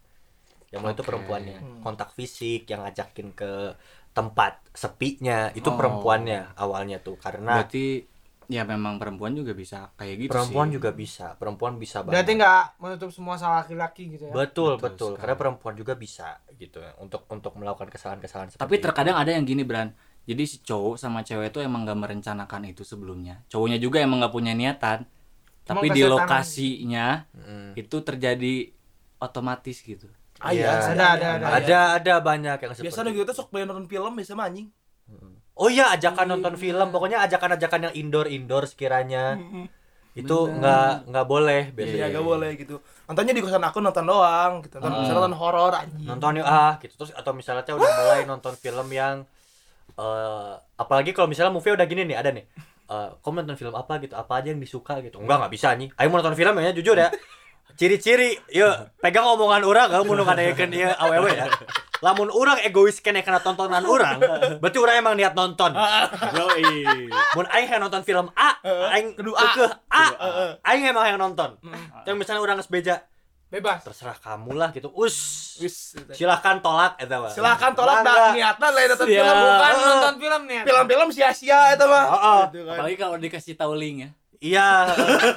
[0.70, 1.10] Yang mulai itu Oke.
[1.10, 1.58] perempuannya.
[1.82, 3.76] Kontak fisik yang ngajakin ke
[4.12, 5.76] tempat sepinya itu Oh.
[5.76, 8.06] perempuannya awalnya tuh karena Berarti
[8.46, 10.76] ya memang perempuan juga bisa kayak gitu perempuan sih.
[10.78, 12.14] juga bisa, perempuan bisa banget.
[12.22, 14.34] Berarti nggak menutup semua salah laki-laki gitu ya.
[14.34, 15.10] Betul, Betul betul.
[15.14, 15.22] sekali.
[15.22, 18.84] Karena perempuan juga bisa gitu ya untuk untuk melakukan kesalahan-kesalahan seperti Tapi itu.
[18.86, 19.90] terkadang ada yang gini, Bran.
[20.24, 23.44] Jadi si cowok sama cewek itu emang gak merencanakan itu sebelumnya.
[23.48, 25.04] Cowoknya juga emang gak punya niatan.
[25.64, 27.76] Tapi di lokasinya Mm.
[27.76, 28.72] itu terjadi
[29.18, 30.08] otomatis gitu.
[30.40, 30.60] Ah, Iya.
[30.60, 31.46] iya, Ada, ada, ada.
[31.54, 34.68] ada ada banyak yang seperti Biasa gitu tuh sok pengen nonton film biasa mah anjing.
[35.54, 39.40] Oh iya, ajakan nonton film, pokoknya ajakan-ajakan yang indoor-indoor sekiranya.
[40.12, 42.08] Itu nggak nggak boleh Iya, biasanya.
[42.12, 42.76] gak boleh gitu.
[43.06, 44.78] Nontonnya di kosan aku nonton doang gitu.
[44.78, 45.02] Nonton, Hmm.
[45.02, 46.06] misalnya nonton horor anjing.
[46.06, 49.24] Nonton yuk ah gitu terus atau misalnya udah mulai nonton film yang
[49.98, 52.46] eh apalagi kalau misalnya movie udah gini nih, ada nih.
[52.84, 54.14] Eh, kamu nonton film apa gitu?
[54.14, 55.18] Apa aja yang disuka gitu?
[55.24, 55.90] Enggak, nggak bisa nih.
[55.96, 57.10] Ayo mau nonton film ya, jujur ya.
[57.74, 61.50] Ciri-ciri, yuk pegang omongan orang, kamu nu ngadayekeun ieu awewe ya.
[62.06, 64.22] Lamun orang egois kene karena tontonan orang,
[64.62, 65.74] berarti orang emang niat nonton.
[66.38, 66.86] Yoi.
[67.34, 68.62] Mun aing yang nonton film A,
[68.94, 70.06] aing Kudu keukeuh A.
[70.70, 71.58] Aing emang yang nonton.
[72.06, 73.10] Yang misalnya orang geus beja,
[73.54, 73.86] Bebas.
[73.86, 74.90] terserah kamu lah gitu.
[74.92, 75.18] Us.
[75.56, 75.94] Wis.
[75.94, 76.10] gitu.
[76.18, 77.30] Silahkan tolak eta mah.
[77.30, 78.10] Silakan tolak Mangga.
[78.10, 79.14] dah niatna lain nonton Iya.
[79.16, 80.56] film bukan Bukan nonton film nih.
[80.56, 80.64] ya.
[80.66, 82.04] film-film sia-sia eta mah.
[82.10, 82.42] Heeh.
[82.50, 82.74] Gitu kan.
[82.74, 84.10] Apalagi kalau dikasih tahu link ya.
[84.44, 84.70] Iya.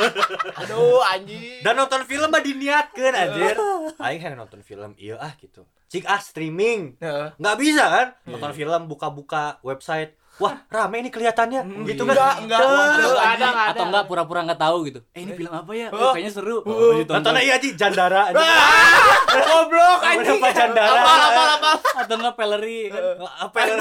[0.61, 1.61] Aduh anjing.
[1.61, 3.57] Dan nonton film mah diniatkeun anjir.
[3.99, 5.63] Aing yang nonton film iya ah gitu.
[5.87, 6.97] Cik ah streaming.
[6.99, 7.37] Heeh.
[7.37, 8.07] Nggak bisa kan?
[8.25, 10.17] Nonton film buka-buka website.
[10.37, 11.64] Wah, rame ini kelihatannya.
[11.88, 12.12] Gitu kan?
[12.12, 12.61] Enggak, enggak.
[12.61, 12.68] Tuh.
[12.68, 13.49] Waduh, Nggak ada.
[13.72, 15.01] Atau enggak pura-pura nggak tahu gitu.
[15.16, 15.88] Eh ini film apa ya?
[15.88, 16.12] Oh.
[16.12, 16.61] Kayaknya seru.
[16.61, 16.68] Oh.
[16.68, 16.92] Oh.
[17.01, 18.44] Nontonnya iya Ji, Jandara anjing.
[19.49, 20.37] Goblok anjing.
[20.37, 21.01] apa Jandara?
[21.01, 21.70] Apa apa apa.
[22.05, 23.03] Atau enggak peleri kan.
[23.49, 23.79] Apa yang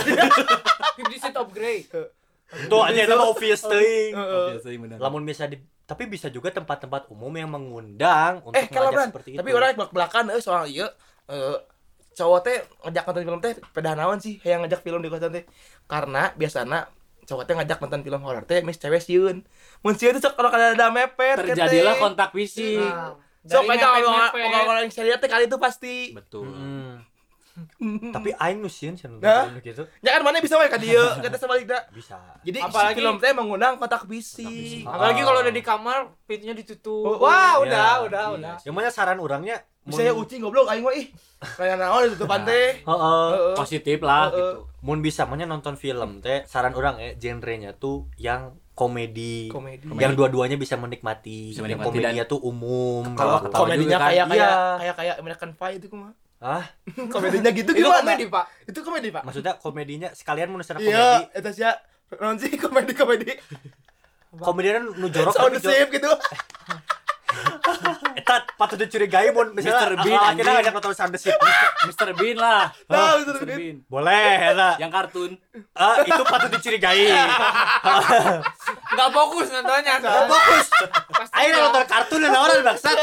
[0.95, 1.83] Fifty Shades of Grey.
[2.71, 4.97] Tuh aja itu obvious bener.
[5.01, 9.53] Lamun bisa di tapi bisa juga tempat-tempat umum yang mengundang untuk Eh, kalau seperti tapi
[9.53, 9.57] itu.
[9.57, 10.89] orang belak-belakan eh soal ieu
[11.29, 11.57] eh
[12.15, 15.45] cowok teh ngajak nonton film teh pedah naon sih yang ngajak film di kosan teh.
[15.85, 16.89] Karena biasana
[17.23, 19.41] cowok teh ngajak nonton film horor teh mis cewek sieun.
[19.81, 22.77] Mun sieun tuh sok kalau kada ada mepet Terjadilah kontak fisik.
[22.79, 25.95] Nah, Sok aja kalau kalau yang serius teh kali itu pasti.
[26.11, 26.49] Betul.
[26.49, 28.11] Hmm.
[28.11, 29.47] Tapi aing nu sieun sieun Nah.
[29.57, 29.87] gitu.
[30.03, 31.87] Ya kan mana bisa wae ka dieu, kata sebaliknya.
[31.87, 32.19] Bisa.
[32.41, 34.43] Jadi Apalagi- si film teh mengundang kontak fisik.
[34.43, 34.83] fisik.
[34.83, 35.25] Apalagi Oh.
[35.25, 37.15] kalau udah di kamar, pintunya ditutup.
[37.15, 37.63] Oh, Wah, Iya.
[37.63, 38.35] udah, udah, Iya.
[38.35, 38.55] udah.
[38.59, 41.07] Yang mana saran orangnya Bisa ya ucing goblok aing mah ih.
[41.37, 42.81] Kayak naon ditutupan teh.
[42.81, 43.29] Heeh.
[43.31, 43.53] Heeh.
[43.53, 44.33] Positif lah Heeh.
[44.33, 44.65] gitu.
[44.81, 49.47] Mun bisa maunya nonton film teh saran orang ya genrenya tuh yang komedi.
[49.47, 49.85] Komedi.
[49.87, 51.53] Yang dua-duanya bisa menikmati.
[51.53, 53.13] Bisa yang menikmati komedinya tuh umum.
[53.13, 54.09] Kalau komedinya kan.
[54.09, 54.75] kayak kayak Iya.
[54.75, 56.13] kayak kayak American Pie itu kumaha?
[56.35, 56.65] Ah,
[57.13, 58.01] komedinya gitu Itu gimana?
[58.03, 58.45] komedi, Pak.
[58.67, 59.23] Itu komedi, Pak.
[59.23, 60.91] maksudnya komedinya sekalian mun secara Iya,
[61.23, 61.23] komedi.
[61.31, 61.71] eta sia
[62.19, 63.31] non sih komedi komedi.
[64.35, 66.09] Komedinya nu jorok Sound tapi save gitu.
[68.35, 69.93] Eta patut dicurigai mun misalnya Mr.
[70.01, 71.35] Bean, ah, kita ngajak nonton Sound the Ship.
[71.85, 72.11] Mr.
[72.11, 72.67] Bean lah.
[72.85, 73.31] Nah, Mr.
[73.33, 73.45] Mr.
[73.45, 73.57] Bean.
[73.57, 73.77] Bean.
[73.85, 74.69] Boleh, eta.
[74.75, 75.31] Yang kartun.
[75.71, 77.07] Ah, itu patut dicurigai.
[78.87, 79.95] Nggak fokus nontonnya.
[80.01, 80.67] Oh, fokus.
[81.09, 81.63] Pasti Ayo nggak.
[81.65, 82.97] nonton kartun dan orang bangsat.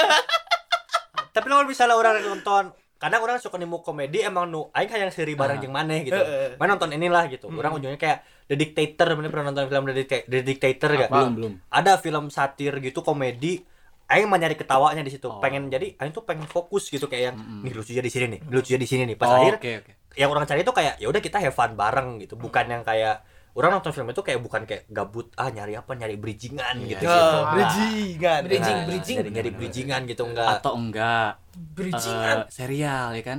[1.30, 2.64] Tapi kalau misalnya orang nonton
[2.96, 5.60] kadang orang suka nemu komedi emang nu aing hayang seri bareng Ah.
[5.60, 6.14] jeung maneh gitu.
[6.14, 6.54] Heeh.
[6.54, 7.50] Mana nonton inilah gitu.
[7.50, 11.08] Orang ujungnya kayak The Dictator, mana pernah nonton film The, Dic- The Dictator gak?
[11.08, 11.52] Belum, belum.
[11.66, 13.64] Ada film satir gitu komedi
[14.12, 15.24] Aing mah nyari ketawanya di situ.
[15.24, 15.40] Oh.
[15.40, 18.76] Pengen jadi aing tuh pengen fokus gitu kayak yang nih lucunya di sini nih, lucunya
[18.76, 19.16] di sini nih.
[19.16, 19.92] Pas Oh, akhir Oke, oke.
[20.14, 22.36] yang orang cari itu kayak ya udah kita have fun bareng gitu.
[22.36, 26.16] Bukan yang kayak orang nonton film itu kayak bukan kayak gabut ah nyari apa nyari
[26.16, 27.04] bridgingan gitu gitu.
[27.04, 28.40] Ya, bridgingan.
[28.42, 29.16] Bridging, Nah, bridging.
[29.16, 32.36] nyari, nyari bridgingan gitu enggak Atau enggak Bridgingan.
[32.38, 33.38] eh, serial ya kan?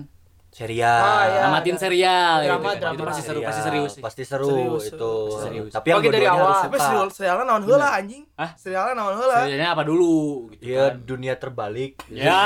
[0.54, 1.02] Serial.
[1.02, 1.40] Ah, ya.
[1.44, 2.78] Namatin serial Drama, gitu kan.
[2.80, 2.94] drama.
[2.94, 4.02] Itu pasti seru, Serial, pasti serius sih.
[4.02, 5.14] Pasti seru Serius, itu.
[5.26, 5.72] pasti serius.
[5.74, 6.52] Tapi yang Bagi dari awal.
[6.62, 8.24] Tapi serial serialnya naon heula anjing?
[8.34, 8.52] Hah?
[8.54, 9.38] Serialnya naon heula?
[9.42, 10.14] Serialnya apa dulu
[10.54, 11.02] gitu Iya, kan.
[11.04, 11.92] dunia terbalik.
[12.08, 12.42] Ya.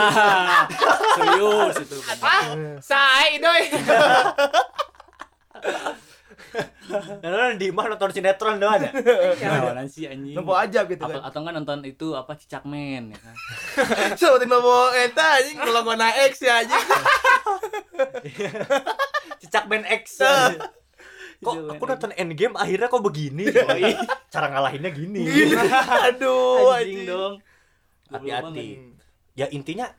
[1.17, 1.98] serius itu.
[2.17, 2.43] Ah,
[2.80, 3.63] saya doi.
[7.20, 8.89] Dan orang di mana nonton sinetron doang ada.
[9.36, 10.32] Kawanan sih anjing.
[10.32, 11.22] Nopo aja gitu Apa, kan.
[11.28, 13.36] atau enggak nonton itu apa Cicak Men ya kan.
[14.20, 16.80] Seperti nopo eta anjing kalau gua naik X ya anjing.
[19.41, 20.03] Cicak Ben X.
[21.38, 23.45] Kok Cicak aku nonton Endgame akhirnya kok begini?
[24.34, 25.21] Cara ngalahinnya gini.
[26.10, 27.34] Aduh Anjing dong.
[28.10, 28.67] Hati-hati.
[29.34, 29.93] Ya intinya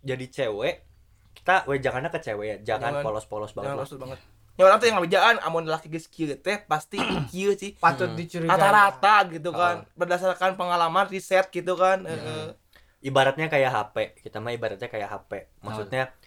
[0.00, 0.86] jadi cewek
[1.34, 3.02] kita wejangannya ke cewek ya, jangan Jangan.
[3.02, 3.82] polos-polos Jangan banget.
[3.82, 4.18] rasul banget.
[4.54, 6.94] Ya orang tuh yang ngabejaan amun laki geus kieu teh pasti
[7.28, 7.74] kieu sih.
[7.74, 8.16] Patut Hmm.
[8.16, 8.54] dicurigai.
[8.54, 9.82] Rata-rata gitu kan.
[9.92, 12.06] Berdasarkan pengalaman riset gitu kan.
[12.06, 12.54] Heeh.
[13.02, 15.50] Ibaratnya kayak HP, kita mah ibaratnya kayak HP.
[15.60, 16.23] Maksudnya ma-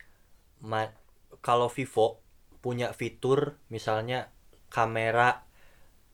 [1.41, 2.21] kalau Vivo
[2.59, 4.33] punya fitur misalnya
[4.67, 5.45] kamera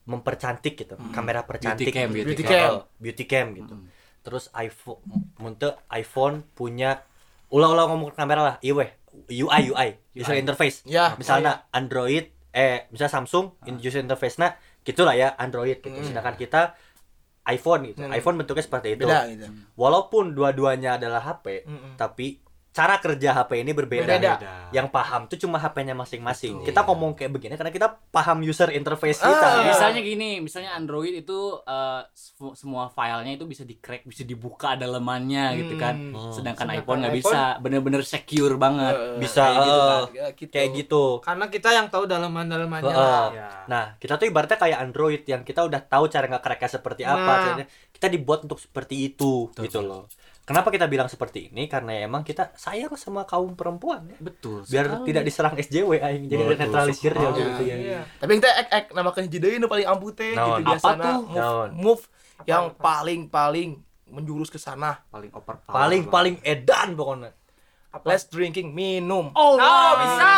[0.03, 2.73] mempercantik gitu, kamera percantik, Beauty cam, beauty Beauty cam, cam.
[2.99, 3.75] Beauty cam gitu.
[4.23, 4.99] Terus iPhone,
[5.39, 7.07] muntah iPhone punya
[7.47, 8.91] ulah-ulah ngomong kamera lah, weh,
[9.31, 10.83] UI UI, user interface.
[10.83, 11.15] Ya.
[11.15, 14.51] Misalnya Android, eh misalnya Samsung, in user interface nah
[14.83, 15.95] gitulah ya Android gitu.
[16.03, 16.75] Sedangkan kita
[17.47, 18.03] iPhone gitu.
[18.03, 18.11] Hmm.
[18.11, 19.07] iPhone bentuknya seperti itu.
[19.07, 19.47] Beda gitu.
[19.79, 21.95] Walaupun dua-duanya adalah HP, Mm-mm.
[21.95, 22.42] tapi
[22.73, 24.09] cara kerja HP ini berbeda.
[24.09, 24.31] Berbeda.
[24.73, 26.65] Yang paham tuh cuma HP-nya masing-masing.
[26.65, 29.29] Kita ngomong kayak begini karena kita paham user interface kita.
[29.29, 34.25] Ah, Misalnya gini, misalnya Android itu eh, semu- semua filenya itu bisa di crack, bisa
[34.25, 35.95] dibuka dalemannya gitu kan.
[36.11, 36.33] Hmm.
[36.33, 38.93] Sedangkan Sedangkan iPhone nggak bisa, bener-bener secure banget.
[38.97, 39.17] Heeh.
[39.21, 40.01] Bisa Kayak gitu eh, kan.
[40.33, 40.51] Gitu.
[40.51, 41.03] kayak gitu.
[41.21, 42.89] Karena kita yang tahu dalaman-dalamannya.
[42.89, 42.97] Heeh.
[42.97, 43.27] lah.
[43.29, 43.49] Ya.
[43.69, 47.21] Nah, kita tuh ibaratnya kayak Android yang kita udah tahu cara nggak cracknya seperti apa.
[47.21, 47.41] Nah.
[47.45, 47.67] caranya.
[47.93, 50.09] Kita dibuat untuk seperti itu, gitu loh.
[50.43, 51.71] Kenapa kita bilang seperti ini?
[51.71, 54.17] Karena ya emang kita sayang sama kaum perempuan ya.
[54.19, 54.67] Betul.
[54.67, 55.07] Biar sekali.
[55.07, 56.23] tidak diserang SJW aing.
[56.27, 57.75] Jadi Betul netralisir ya gitu ya.
[57.75, 57.99] Iya.
[58.19, 60.59] Tapi kita ek ek namakan jideui nu paling ampute Naon?
[60.59, 61.19] gitu Apa tuh?
[61.23, 61.69] move, Naon?
[61.73, 62.03] move
[62.43, 62.75] yang apa?
[62.75, 63.69] paling paling
[64.05, 64.99] menjurus ke sana.
[65.07, 67.31] paling over Paling paling edan pokoknya.
[68.03, 69.31] Let's drinking minum.
[69.31, 70.31] Oh, Oh, bisa.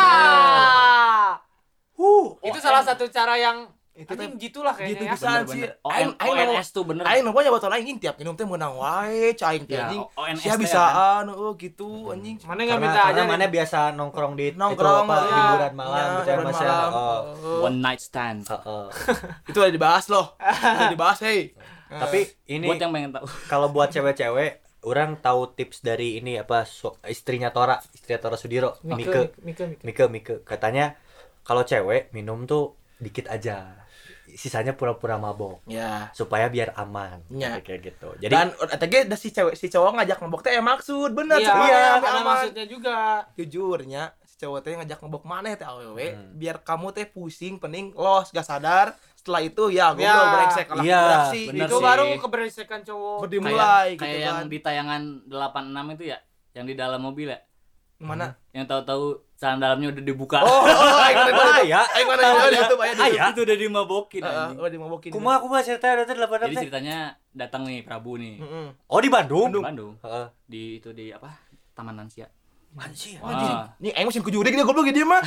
[1.96, 5.14] Huh, Itu salah satu cara yang Itu anjing gitulah gitu kayaknya ya.
[5.16, 5.62] bisa sih.
[5.82, 7.02] Aing aing ONS tuh bener.
[7.02, 10.04] Aing nopo nyawa aing tiap minum teh menang wae cai teh Ya, anjing.
[10.36, 12.36] Sia teh bisaan oh gitu anjing.
[12.44, 15.32] Mana nggak Karena, minta aja mana biasa nongkrong di Nongkrong itu apa, ya.
[15.34, 16.68] hiburan malam Ya, gitu ya hiburan Mas ya.
[16.68, 16.90] malam.
[16.92, 17.20] Oh.
[17.42, 17.58] Oh.
[17.64, 18.44] One night stand.
[18.52, 18.84] Heeh.
[19.48, 20.26] Itu udah dibahas loh.
[20.36, 21.56] Udah dibahas hei.
[22.02, 23.26] Tapi ini Buat yang pengen tahu.
[23.46, 28.78] kalau buat cewek-cewek orang tahu tips dari ini apa su- istrinya Tora, istrinya Tora Sudiro,
[28.82, 29.40] Mike.
[29.40, 29.64] Mika, Mika.
[29.80, 30.34] Mike, Mike.
[30.42, 30.98] Katanya
[31.42, 33.85] kalau cewek minum tuh dikit aja.
[34.36, 36.12] Sisanya pura-pura mabok Ya.
[36.12, 37.24] supaya biar aman.
[37.28, 37.56] Ya.
[37.58, 38.08] Kayak gitu.
[38.18, 41.80] Jadi Dan tadi si cewek si cowok ngajak ngobok teh ya maksud bener Iya, iya,
[41.96, 42.04] aman.
[42.04, 42.96] ada maksudnya juga.
[43.34, 46.36] jujurnya si cowok teh ngajak ngobok mana teh awewe Hmm.
[46.36, 50.14] biar kamu teh pusing pening los gak sadar setelah itu ya gue Ya.
[50.30, 51.82] brengsek lah Iya, beraksi bener Itu sih.
[51.82, 53.16] baru keberisikan cowok.
[53.88, 56.18] kayak, kayak gitu yang kan di tayangan 86 itu ya,
[56.52, 57.40] yang di dalam mobil ya.
[57.96, 59.04] mana Yang tahu-tahu
[59.36, 60.38] celana dalamnya udah dibuka.
[60.40, 61.80] oh oh aing mana ya.
[61.92, 63.20] aing mana di YouTube aya di YouTube.
[63.20, 63.24] ya.
[63.30, 64.56] itu udah dimabokin anjing.
[64.56, 66.98] udah dimabokin kumaha kumaha cerita ada tuh delapan Jadi ceritanya
[67.36, 68.40] datang nih Prabu nih.
[68.88, 69.52] Oh di Bandung.
[69.52, 69.92] Di Bandung.
[70.48, 71.36] Di itu di apa?
[71.76, 72.26] Taman Lansia.
[72.76, 73.16] Anjir.
[73.24, 73.72] Ah.
[73.80, 75.24] Ini aing mesin kujudi dia goblok dia mah.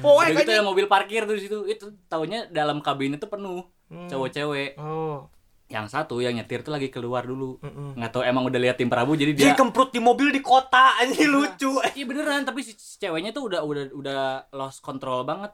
[0.00, 1.64] Oh, aing gitu ya mobil parkir tuh di situ.
[1.68, 4.10] Itu taunya dalam kabin itu penuh Hmm.
[4.10, 4.74] cowok-cewek.
[4.82, 5.30] Oh.
[5.76, 7.60] Yang satu yang nyetir tuh lagi keluar dulu.
[7.60, 8.00] Heeh.
[8.00, 10.96] Nggak tahu emang udah lihat tim Prabu jadi Dia dia kemprut di mobil di kota
[11.04, 11.76] anjing lucu.
[11.92, 14.20] Iya beneran, tapi si si ceweknya tuh udah udah udah
[14.56, 15.52] lost control banget.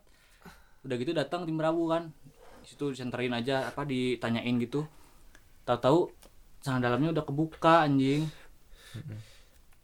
[0.87, 2.15] Udah gitu datang tim Prabu kan.
[2.63, 4.87] Di situ disenterin aja apa ditanyain gitu.
[5.67, 6.15] Tahu-tahu
[6.63, 8.31] celana dalamnya udah kebuka anjing.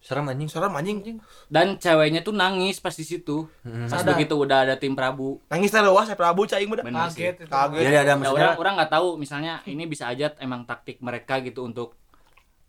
[0.08, 0.48] Serem anjing.
[0.48, 1.20] Serem anjing.
[1.52, 3.44] Dan ceweknya tuh nangis pas di situ.
[3.60, 4.16] Pas Sadar.
[4.16, 5.36] begitu udah ada tim Prabu.
[5.46, 6.72] Nangis teh leuas saya Prabu cai sih.
[6.72, 7.44] Kaget.
[7.44, 7.82] Kaget.
[7.84, 11.44] Jadi ada Ya, maksudnya orang orang nggak tahu misalnya ini bisa aja emang taktik mereka
[11.44, 11.92] gitu untuk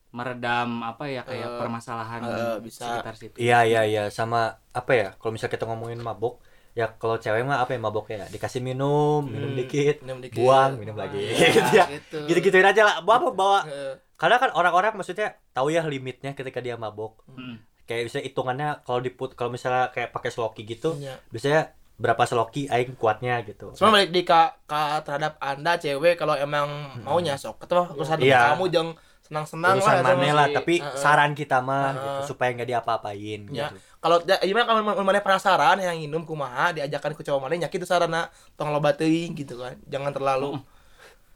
[0.10, 2.82] meredam apa ya kayak Eh, permasalahan eh, bisa.
[3.00, 3.36] sekitar situ.
[3.38, 6.42] Iya iya iya sama apa ya kalau misalnya kita ngomongin mabok
[6.80, 8.28] ya kalau cewek mah apa ya maboknya ya?
[8.32, 10.40] Dikasih minum minum Hmm, dikit minum dikit.
[10.40, 11.20] buang minum lagi.
[11.20, 11.86] Iya, gitu ya.
[11.92, 12.18] gitu.
[12.24, 12.96] gitu gituin aja lah.
[13.04, 13.60] Bawa bawa.
[13.68, 17.20] Eh, karena kan orang-orang maksudnya tahu ya limitnya ketika dia mabok.
[17.30, 17.68] Mm.
[17.84, 21.18] kayak bisa hitungannya kalau diput kalau misalnya kayak pakai sloki gitu iya.
[21.34, 23.74] biasanya berapa sloki aing kuatnya gitu.
[23.74, 26.70] Cuma balik di ka, ka terhadap anda cewek kalau emang
[27.02, 28.54] maunya sok atau urusan Iya.
[28.54, 28.94] kamu jangan
[29.30, 30.98] senang-senang lah sama mana si- lah tapi Heeh.
[30.98, 31.96] saran kita mah Heeh.
[31.96, 33.70] gitu supaya nggak diapa-apain Ya.
[33.70, 37.54] gitu kalau da- gimana kalau mana- mana penasaran yang minum kumaha diajakan ke cowok mana
[37.60, 40.58] nyakitu sarana tong loba teuing gitu kan jangan terlalu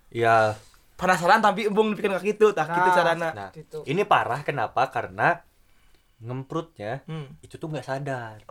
[0.09, 0.57] ya
[0.95, 3.81] penasaran tapi embung dipikir ka kitu tah kitu Nah, carana nah gitu.
[3.83, 5.41] ini parah kenapa karena
[6.17, 8.41] ngemprutnya hmm, itu tuh nggak sadar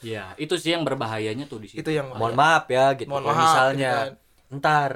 [0.00, 1.78] Ya, itu sih yang berbahayanya tuh di situ.
[1.78, 4.12] itu yang mohon maaf ya gitu Mohon kalau maaf, misalnya gitu kan.
[4.52, 4.90] ntar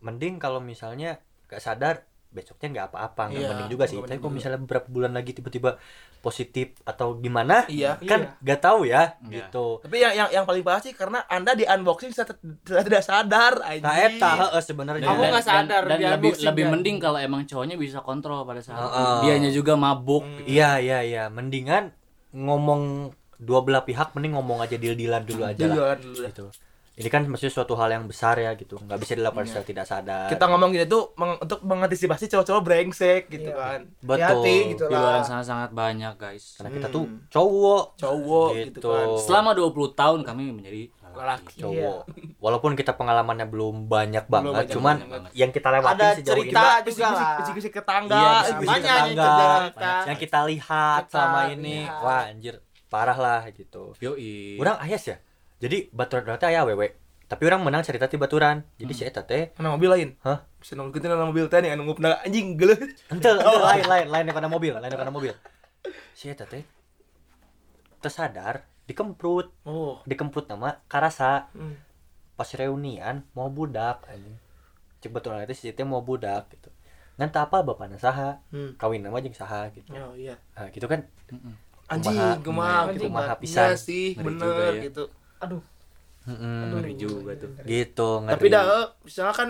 [0.00, 4.34] mending kalau misalnya nggak sadar besoknya nggak apa-apa nggak Iya, mending juga sih tapi kalau
[4.34, 5.78] misalnya beberapa bulan lagi tiba-tiba
[6.18, 9.46] positif atau gimana iya kan nggak tahu ya Iya.
[9.46, 12.34] gitu tapi yang yang yang paling parah sih karena anda di unboxing saat
[12.66, 16.72] tidak, sadar nah eta heeh, sebenarnya Kamu nggak sadar dan, di lebih lebih kan?
[16.74, 19.16] mending kalau emang cowoknya bisa kontrol pada saat Heeh.
[19.22, 20.20] dianya juga mabuk.
[20.20, 20.42] Hmm.
[20.44, 21.94] iya iya iya mendingan
[22.32, 26.28] ngomong dua belah pihak mending ngomong aja deal-dealan dulu aja Dulu lah dulu dah.
[26.28, 26.46] gitu
[26.94, 29.50] ini kan maksudnya suatu hal yang besar ya gitu nggak bisa dilakukan Iya.
[29.50, 33.58] secara tidak sadar kita ngomong gini tuh meng- untuk mengantisipasi cowok-cowok brengsek gitu Iya.
[33.58, 34.22] kan Betul.
[34.24, 36.54] hati gitu Di luar lah sana sangat banyak, guys.
[36.54, 36.94] karena kita Hmm.
[36.94, 38.88] tuh cowok cowok gitu, Gitu.
[38.88, 40.82] kan Selama 20 tahun kami menjadi
[41.14, 41.98] laki cowok.
[42.40, 45.30] Walaupun kita pengalamannya belum banyak banget, banyak cuman banget.
[45.32, 47.36] yang kita lewati Ada sejauh cerita ini juga lah.
[47.38, 48.62] bisik-bisik ke tangga Iya, gitu.
[48.64, 49.34] banyak yang kita.
[50.04, 52.02] yang kita lihat Kita selama ini, lihat.
[52.02, 52.54] wah anjir
[52.84, 53.94] parah lah gitu.
[53.96, 54.58] Yoi.
[54.58, 55.16] Orang ayas ya.
[55.64, 56.92] Jadi baturan teh aya wewe.
[57.24, 58.68] Tapi orang menang cerita ti baturan.
[58.76, 60.08] Jadi si eta teh Mana mobil lain?
[60.20, 60.44] Hah?
[60.60, 62.76] Bisa nunggu kita mobil teh nih nunggu pernah anjing geuleuh.
[62.76, 65.32] ente ente lain lain lain karena mobil, lain karena mobil.
[66.12, 66.60] Si eta teh
[67.98, 70.04] tersadar dikemprut, Oh.
[70.04, 71.80] dikemprut nama karasa Hmm.
[72.36, 74.36] pas reunian mau budak anjing.
[75.00, 76.68] Cek baturan itu si teh mau budak gitu.
[77.16, 78.76] Ngan apa bapakna saha, Hmm.
[78.76, 79.96] kawin nama jeung saha gitu.
[79.96, 80.36] Oh iya.
[80.52, 81.08] Nah, gitu kan.
[81.84, 83.16] Anjing, Kumaha- kumaha anjing, gitu.
[83.16, 83.68] Iya pisan.
[83.76, 85.00] sih, bener juga
[85.44, 85.62] Aduh.
[86.24, 86.72] Mm-mm.
[86.72, 87.52] Ngeri juga tuh.
[87.62, 88.48] gitu Tapi ngeri.
[88.50, 89.48] dah eh, misalnya kan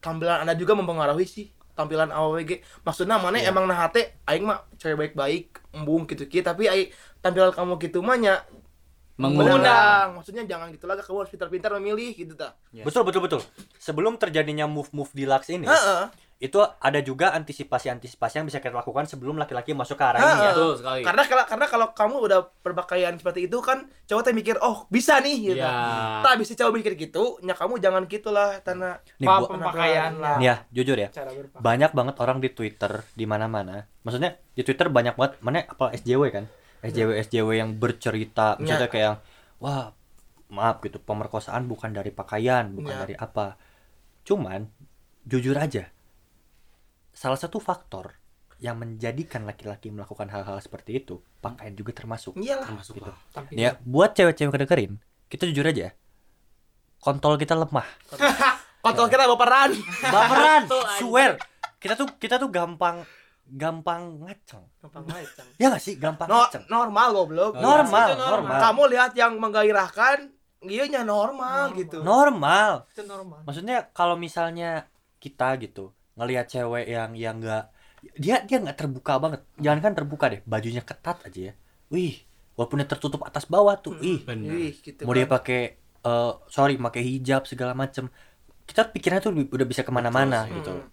[0.00, 2.64] tampilan Anda juga mempengaruhi sih tampilan AWG.
[2.82, 3.52] Maksudnya mana Iya.
[3.52, 6.88] emang nah hate aing mah cewek baik-baik, embung gitu gitu tapi aing
[7.20, 8.40] tampilan kamu gitu mah nya
[9.16, 10.12] Mengundang.
[10.12, 12.52] Maksudnya jangan gitu lagi kamu harus pintar-pintar memilih gitu ta.
[12.68, 12.84] Yes.
[12.84, 13.40] betul betul betul
[13.76, 16.12] sebelum terjadinya move move deluxe ini Heeh.
[16.38, 20.28] Itu ada juga antisipasi antisipasi yang bisa kita lakukan sebelum laki-laki masuk ke arah ini
[20.38, 21.00] ya Betul sekali.
[21.00, 25.16] Karena kalau karena kalau kamu udah berpakaian seperti itu kan cowok teh mikir oh bisa
[25.18, 25.58] nih gitu.
[25.58, 26.20] Iya.
[26.20, 30.36] Tak bisa cowok mikir gitu, nya kamu jangan gitulah tanah nih gua- pemakaian lah.
[30.36, 31.08] nih ya jujur ya
[31.56, 36.22] banyak banget orang di Twitter di mana-mana maksudnya di Twitter banyak banget mana apa SJW
[36.30, 36.44] kan
[36.82, 38.92] SJW SJW yang bercerita misalnya Ya.
[38.92, 39.18] kayak yang
[39.56, 39.96] wah
[40.46, 43.00] maaf gitu pemerkosaan bukan dari pakaian bukan Ya.
[43.02, 43.56] dari apa
[44.22, 44.68] cuman
[45.24, 45.88] jujur aja
[47.16, 48.12] salah satu faktor
[48.56, 52.68] yang menjadikan laki-laki melakukan hal-hal seperti itu pakaian juga termasuk Iyalah.
[52.68, 53.12] Termasuk gitu.
[53.30, 54.92] Tapi ya buat cewek-cewek kedengerin
[55.26, 55.96] kita jujur aja
[56.98, 57.86] kontol kita lemah
[58.78, 59.74] Kontrol kita baperan.
[60.04, 60.62] baperan
[61.00, 61.40] swear
[61.76, 63.02] kita tuh kita tuh gampang
[63.44, 65.46] gampang ngaceng Gampang ngaceng.
[65.56, 67.52] ya gak sih gampang No, ngaceng normal goblok.
[67.56, 68.30] normal itu normal.
[68.30, 70.18] normal Kamu lihat yang menggairahkan,
[70.64, 71.98] iya nya normal, gitu.
[72.00, 73.42] normal itu normal.
[73.42, 77.64] maksudnya kalau misalnya kita gitu ngelihat cewek yang yang nggak
[78.16, 81.54] dia dia nggak terbuka banget jangan kan terbuka deh bajunya ketat aja ya
[81.88, 82.16] wih
[82.54, 84.48] walaupun dia tertutup atas bawah tuh ih Benar.
[84.50, 85.18] Ih, gitu mau kan.
[85.18, 85.60] dia pakai
[86.02, 88.08] eh, sorry pakai hijab segala macem
[88.64, 90.88] kita pikirnya tuh udah bisa ke mana-mana gitu Hmm.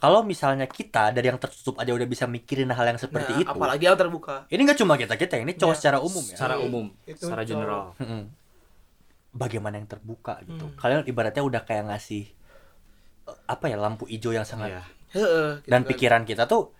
[0.00, 3.48] kalau misalnya kita dari yang tertutup aja udah bisa mikirin hal yang seperti Nah, itu
[3.48, 4.46] apalagi yang terbuka.
[4.48, 5.78] ini nggak cuma kita kita ini cowok Ya.
[5.78, 7.94] secara umum ya Secara umum, Itu secara general.
[9.32, 10.76] Bagaimana yang terbuka gitu Hmm.
[10.76, 12.28] kalian ibaratnya udah kayak ngasih
[13.24, 14.82] apa ya lampu hijau yang sangat Iya.
[15.12, 15.88] Heeh, gitu dan kan.
[15.88, 16.72] pikiran kita tuh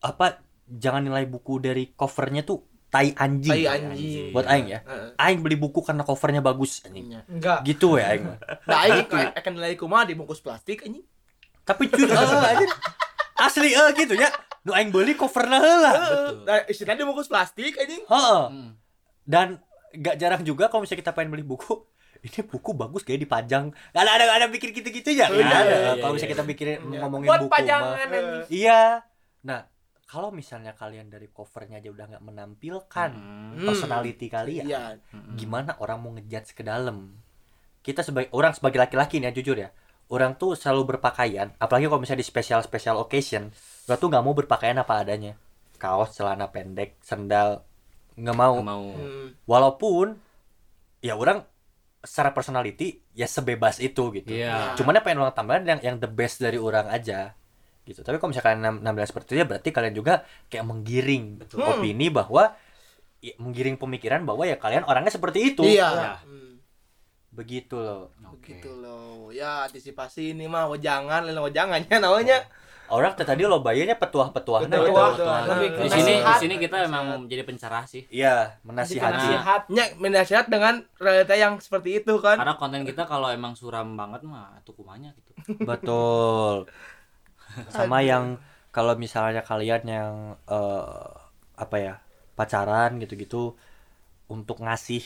[0.00, 4.30] apa jangan nilai buku dari covernya tuh tai anjing Tai anjing.
[4.30, 4.80] buat aing ya
[5.16, 7.20] aing beli buku karena covernya bagus anjing Iya.
[7.26, 7.58] Enggak.
[7.64, 8.24] gitu ya aing.
[8.68, 11.04] Nah, aing akan nilai kumaha dibungkus plastik anjing.
[11.62, 12.04] tapi cuy
[12.52, 12.70] anjing.
[13.36, 14.30] asli eh gitu ya
[14.62, 16.28] nu aing beli covernya heula Heeh.
[16.42, 18.02] Nah, istilahnya dibungkus plastik anjing.
[18.02, 18.42] Heeh.
[18.46, 18.70] Hmm.
[19.24, 19.58] dan
[19.94, 21.70] gak jarang juga kalau misalnya kita pengen beli buku
[22.24, 25.44] ini buku bagus kayak dipajang gak ada ada, ada mikir gitu gitu ya Oh, iya,
[25.44, 26.98] ada iya, kalau iya, misalnya kita mikirin Iya.
[26.98, 27.54] ngomongin Buat buku mah.
[27.54, 28.26] pajangan anjing.
[28.50, 28.80] iya
[29.40, 29.60] nah
[30.04, 33.52] kalau misalnya kalian dari covernya aja udah nggak menampilkan Hmm.
[33.54, 33.66] Hmm.
[33.66, 34.82] personality kalian Iya.
[35.10, 35.34] Hmm.
[35.34, 37.12] gimana orang mau ngejudge ke dalam
[37.80, 39.68] kita sebagai orang sebagai laki-laki nih ya jujur ya
[40.06, 43.52] orang tuh selalu berpakaian apalagi kalau misalnya di special special occasion
[43.84, 45.36] orang tuh nggak mau berpakaian apa adanya
[45.76, 47.60] kaos celana pendek sendal
[48.14, 49.28] nggak mau Nggak mau Hmm.
[49.44, 50.16] walaupun
[51.00, 51.44] ya orang
[52.04, 54.76] secara personality ya sebebas itu gitu Iya.
[54.76, 57.32] cuman pengen orang tambahan yang yang the best dari orang aja
[57.84, 61.68] gitu tapi kalau misalkan nampilan seperti itu ya berarti kalian juga kayak menggiring Hmm.
[61.80, 62.52] opini bahwa
[63.20, 65.88] ya, menggiring pemikiran bahwa ya kalian orangnya seperti itu Iya.
[65.90, 66.14] Ya.
[66.24, 66.60] Hmm.
[67.34, 68.14] begitu loh.
[68.38, 69.34] Begitu loh.
[69.34, 72.46] Ya antisipasi ini mah jangan, lain jangannya namanya.
[72.92, 75.24] Orang tadi lo bayarnya petuah-petuah Petuah, gitu.
[75.24, 75.40] petuah.
[75.48, 78.04] Lebih ke Di sini di sini kita memang menjadi pencerah sih.
[78.08, 82.36] iya menasihati nasihat Nya menasihat dengan realita yang seperti itu kan.
[82.36, 85.32] Karena konten kita kalau emang suram banget mah tuh kumanya gitu.
[85.68, 86.68] betul
[87.70, 88.36] sama yang
[88.74, 90.12] kalau misalnya kalian yang
[90.44, 91.08] eh,
[91.54, 91.94] apa ya
[92.34, 93.54] pacaran gitu-gitu
[94.26, 95.04] untuk ngasih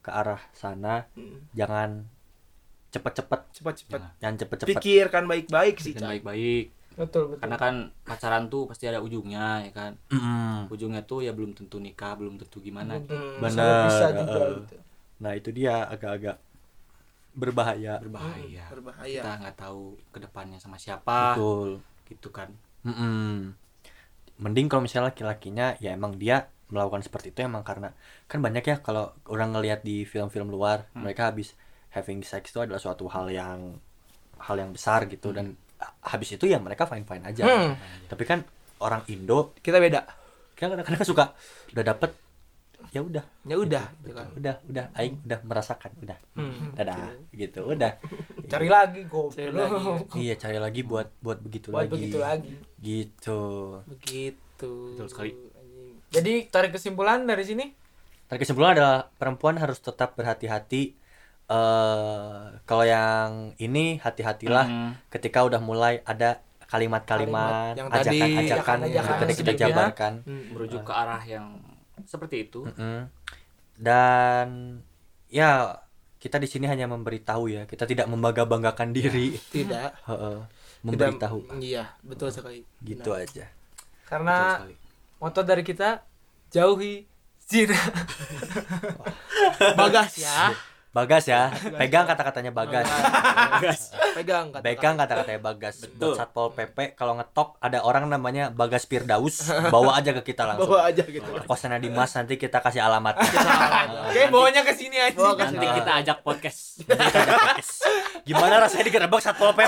[0.00, 1.44] ke arah sana Hmm.
[1.52, 2.08] jangan
[2.88, 6.70] cepet-cepet Cepat-cepat jangan cepet-cepet pikirkan baik-baik sih, baik-baik.
[6.94, 7.74] Betul betul Karena kan
[8.06, 9.92] pacaran tuh pasti ada ujungnya ya kan.
[10.10, 10.70] Mm-mm.
[10.70, 12.98] Ujungnya tuh ya belum tentu nikah, belum tentu gimana.
[13.02, 13.14] gitu.
[13.14, 13.42] Hmm.
[13.42, 14.54] Benar, bisa juga eh.
[14.62, 14.76] gitu.
[15.22, 16.36] nah itu dia agak-agak
[17.34, 18.64] berbahaya Berbahaya.
[18.70, 19.20] Berbahaya.
[19.22, 22.50] Kita nggak tahu ke depannya sama siapa betul gitu kan.
[22.86, 23.50] Mm-mm.
[24.38, 27.94] mending kalau misalnya laki-lakinya ya emang dia melakukan seperti itu emang karena
[28.26, 31.06] kan banyak ya kalau orang ngelihat di film-film luar Hmm.
[31.06, 31.54] mereka habis
[31.94, 33.78] having sex itu adalah suatu hal yang
[34.42, 35.63] hal yang besar gitu dan ha-
[36.04, 37.72] habis itu ya mereka fine fine aja Hmm.
[38.06, 38.44] tapi kan
[38.78, 40.04] orang Indo Kita beda.
[40.54, 41.24] kan kadang-kadang suka
[41.72, 42.10] udah dapet
[42.90, 44.28] ya udah Ya udah, gitu kan.
[44.30, 46.72] udah udah aing udah merasakan udah Hmm.
[46.74, 47.92] dadah gitu udah
[48.44, 49.82] cari lagi goblok Cari lagi,
[50.22, 53.40] iya cari lagi buat buat begitu buat lagi begitu lagi gitu
[53.88, 54.72] Begitu.
[54.92, 55.32] Betul sekali.
[56.08, 57.66] jadi tarik kesimpulan dari sini
[58.24, 60.96] Tarik kesimpulan adalah perempuan harus tetap berhati-hati.
[61.44, 64.90] Eh kalau yang ini hati-hatilah Hmm.
[65.08, 69.60] ketika udah mulai ada kalimat-kalimat, Kalimat yang tadi- ajakan-ajakan yang tadi kita sebelumnya.
[69.62, 70.12] jabarkan.
[70.22, 70.44] Hmm.
[70.50, 71.46] Merujuk ke arah yang
[72.02, 72.64] seperti itu.
[72.64, 73.06] Mm-mm.
[73.76, 74.46] Dan
[75.26, 75.78] ya
[76.16, 79.36] kita di sini hanya memberitahu ya, kita tidak membangga-banggakan diri.
[79.54, 80.08] Tidak.
[80.82, 82.64] Memberitahu Iya, betul sekali.
[82.80, 83.44] gitu aja.
[83.44, 83.62] Betul
[84.04, 84.60] karena
[85.16, 86.04] moto dari kita
[86.48, 87.08] jauhi
[87.40, 87.72] zina
[89.78, 90.52] Bagas ya.
[90.94, 92.86] Bagas ya, pegang kata-katanya Bagas.
[94.14, 94.62] Pegang kata.
[94.62, 95.82] Pegang kata-katanya Bagas.
[95.82, 96.14] Betul.
[96.14, 99.42] Buat Satpol PP kalau ngetok ada orang namanya Bagas Firdaus,
[99.74, 100.70] bawa aja ke kita langsung.
[100.70, 101.26] Bawa aja gitu.
[101.50, 103.26] Kosannya Dimas nanti kita kasih alamatnya.
[104.06, 106.86] oke bawanya ke sini aja Bawa ke Nanti kita ajak podcast.
[108.22, 109.66] Gimana rasanya digerebek Satpol PP?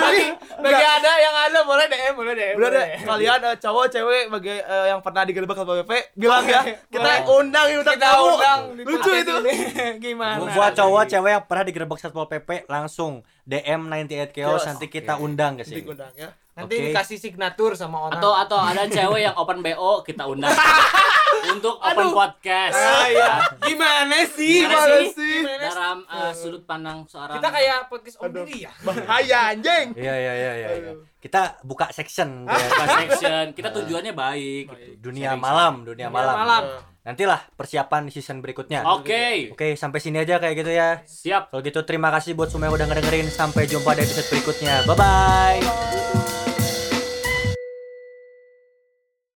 [0.00, 0.26] bagi
[0.60, 2.88] bagi ada yang ada boleh DM boleh DM deh, boleh.
[3.04, 6.60] kalian eh, cowok cewek bagi eh, yang pernah digerebek sama PP bilang ya.
[6.92, 7.36] Kita Boleh.
[7.40, 7.92] undang kita
[8.76, 9.38] di Lucu podcast itu.
[9.46, 9.54] ini.
[10.10, 14.62] gimana Buat cowok cewek yang pernah digerebek Satpol PP langsung DM 98 Chaos Chaos.
[14.66, 15.86] nanti kita undang ke sini.
[15.86, 16.28] Diundang ya.
[16.50, 16.84] nanti Oke.
[16.92, 20.50] dikasih signatur sama orang Atau atau ada cewek yang open BO kita undang
[21.54, 22.76] untuk open podcast.
[22.76, 23.28] Ah, iya.
[23.64, 25.40] gimana sih Gimana sih?
[25.40, 25.72] Gimana sih?
[25.72, 29.86] Dalam uh, sudut pandang seorang kita kayak podcast om diri ya Bahaya anjing.
[29.96, 30.68] Iya iya iya iya.
[30.74, 30.92] iya.
[31.20, 32.56] Kita buka section ya.
[32.56, 33.44] buka section.
[33.56, 35.10] Kita tujuannya baik gitu.
[35.10, 36.34] dunia malam, dunia Dunia malam.
[36.36, 36.64] malam.
[37.10, 38.86] Nantilah persiapan di season berikutnya.
[38.86, 41.02] Oke, Oke, sampai sini aja kayak gitu ya.
[41.10, 41.50] siap.
[41.50, 43.26] Kalau gitu terima kasih buat semua yang udah ngedengerin.
[43.26, 44.86] Sampai jumpa di episode berikutnya.
[44.86, 46.19] Bye bye.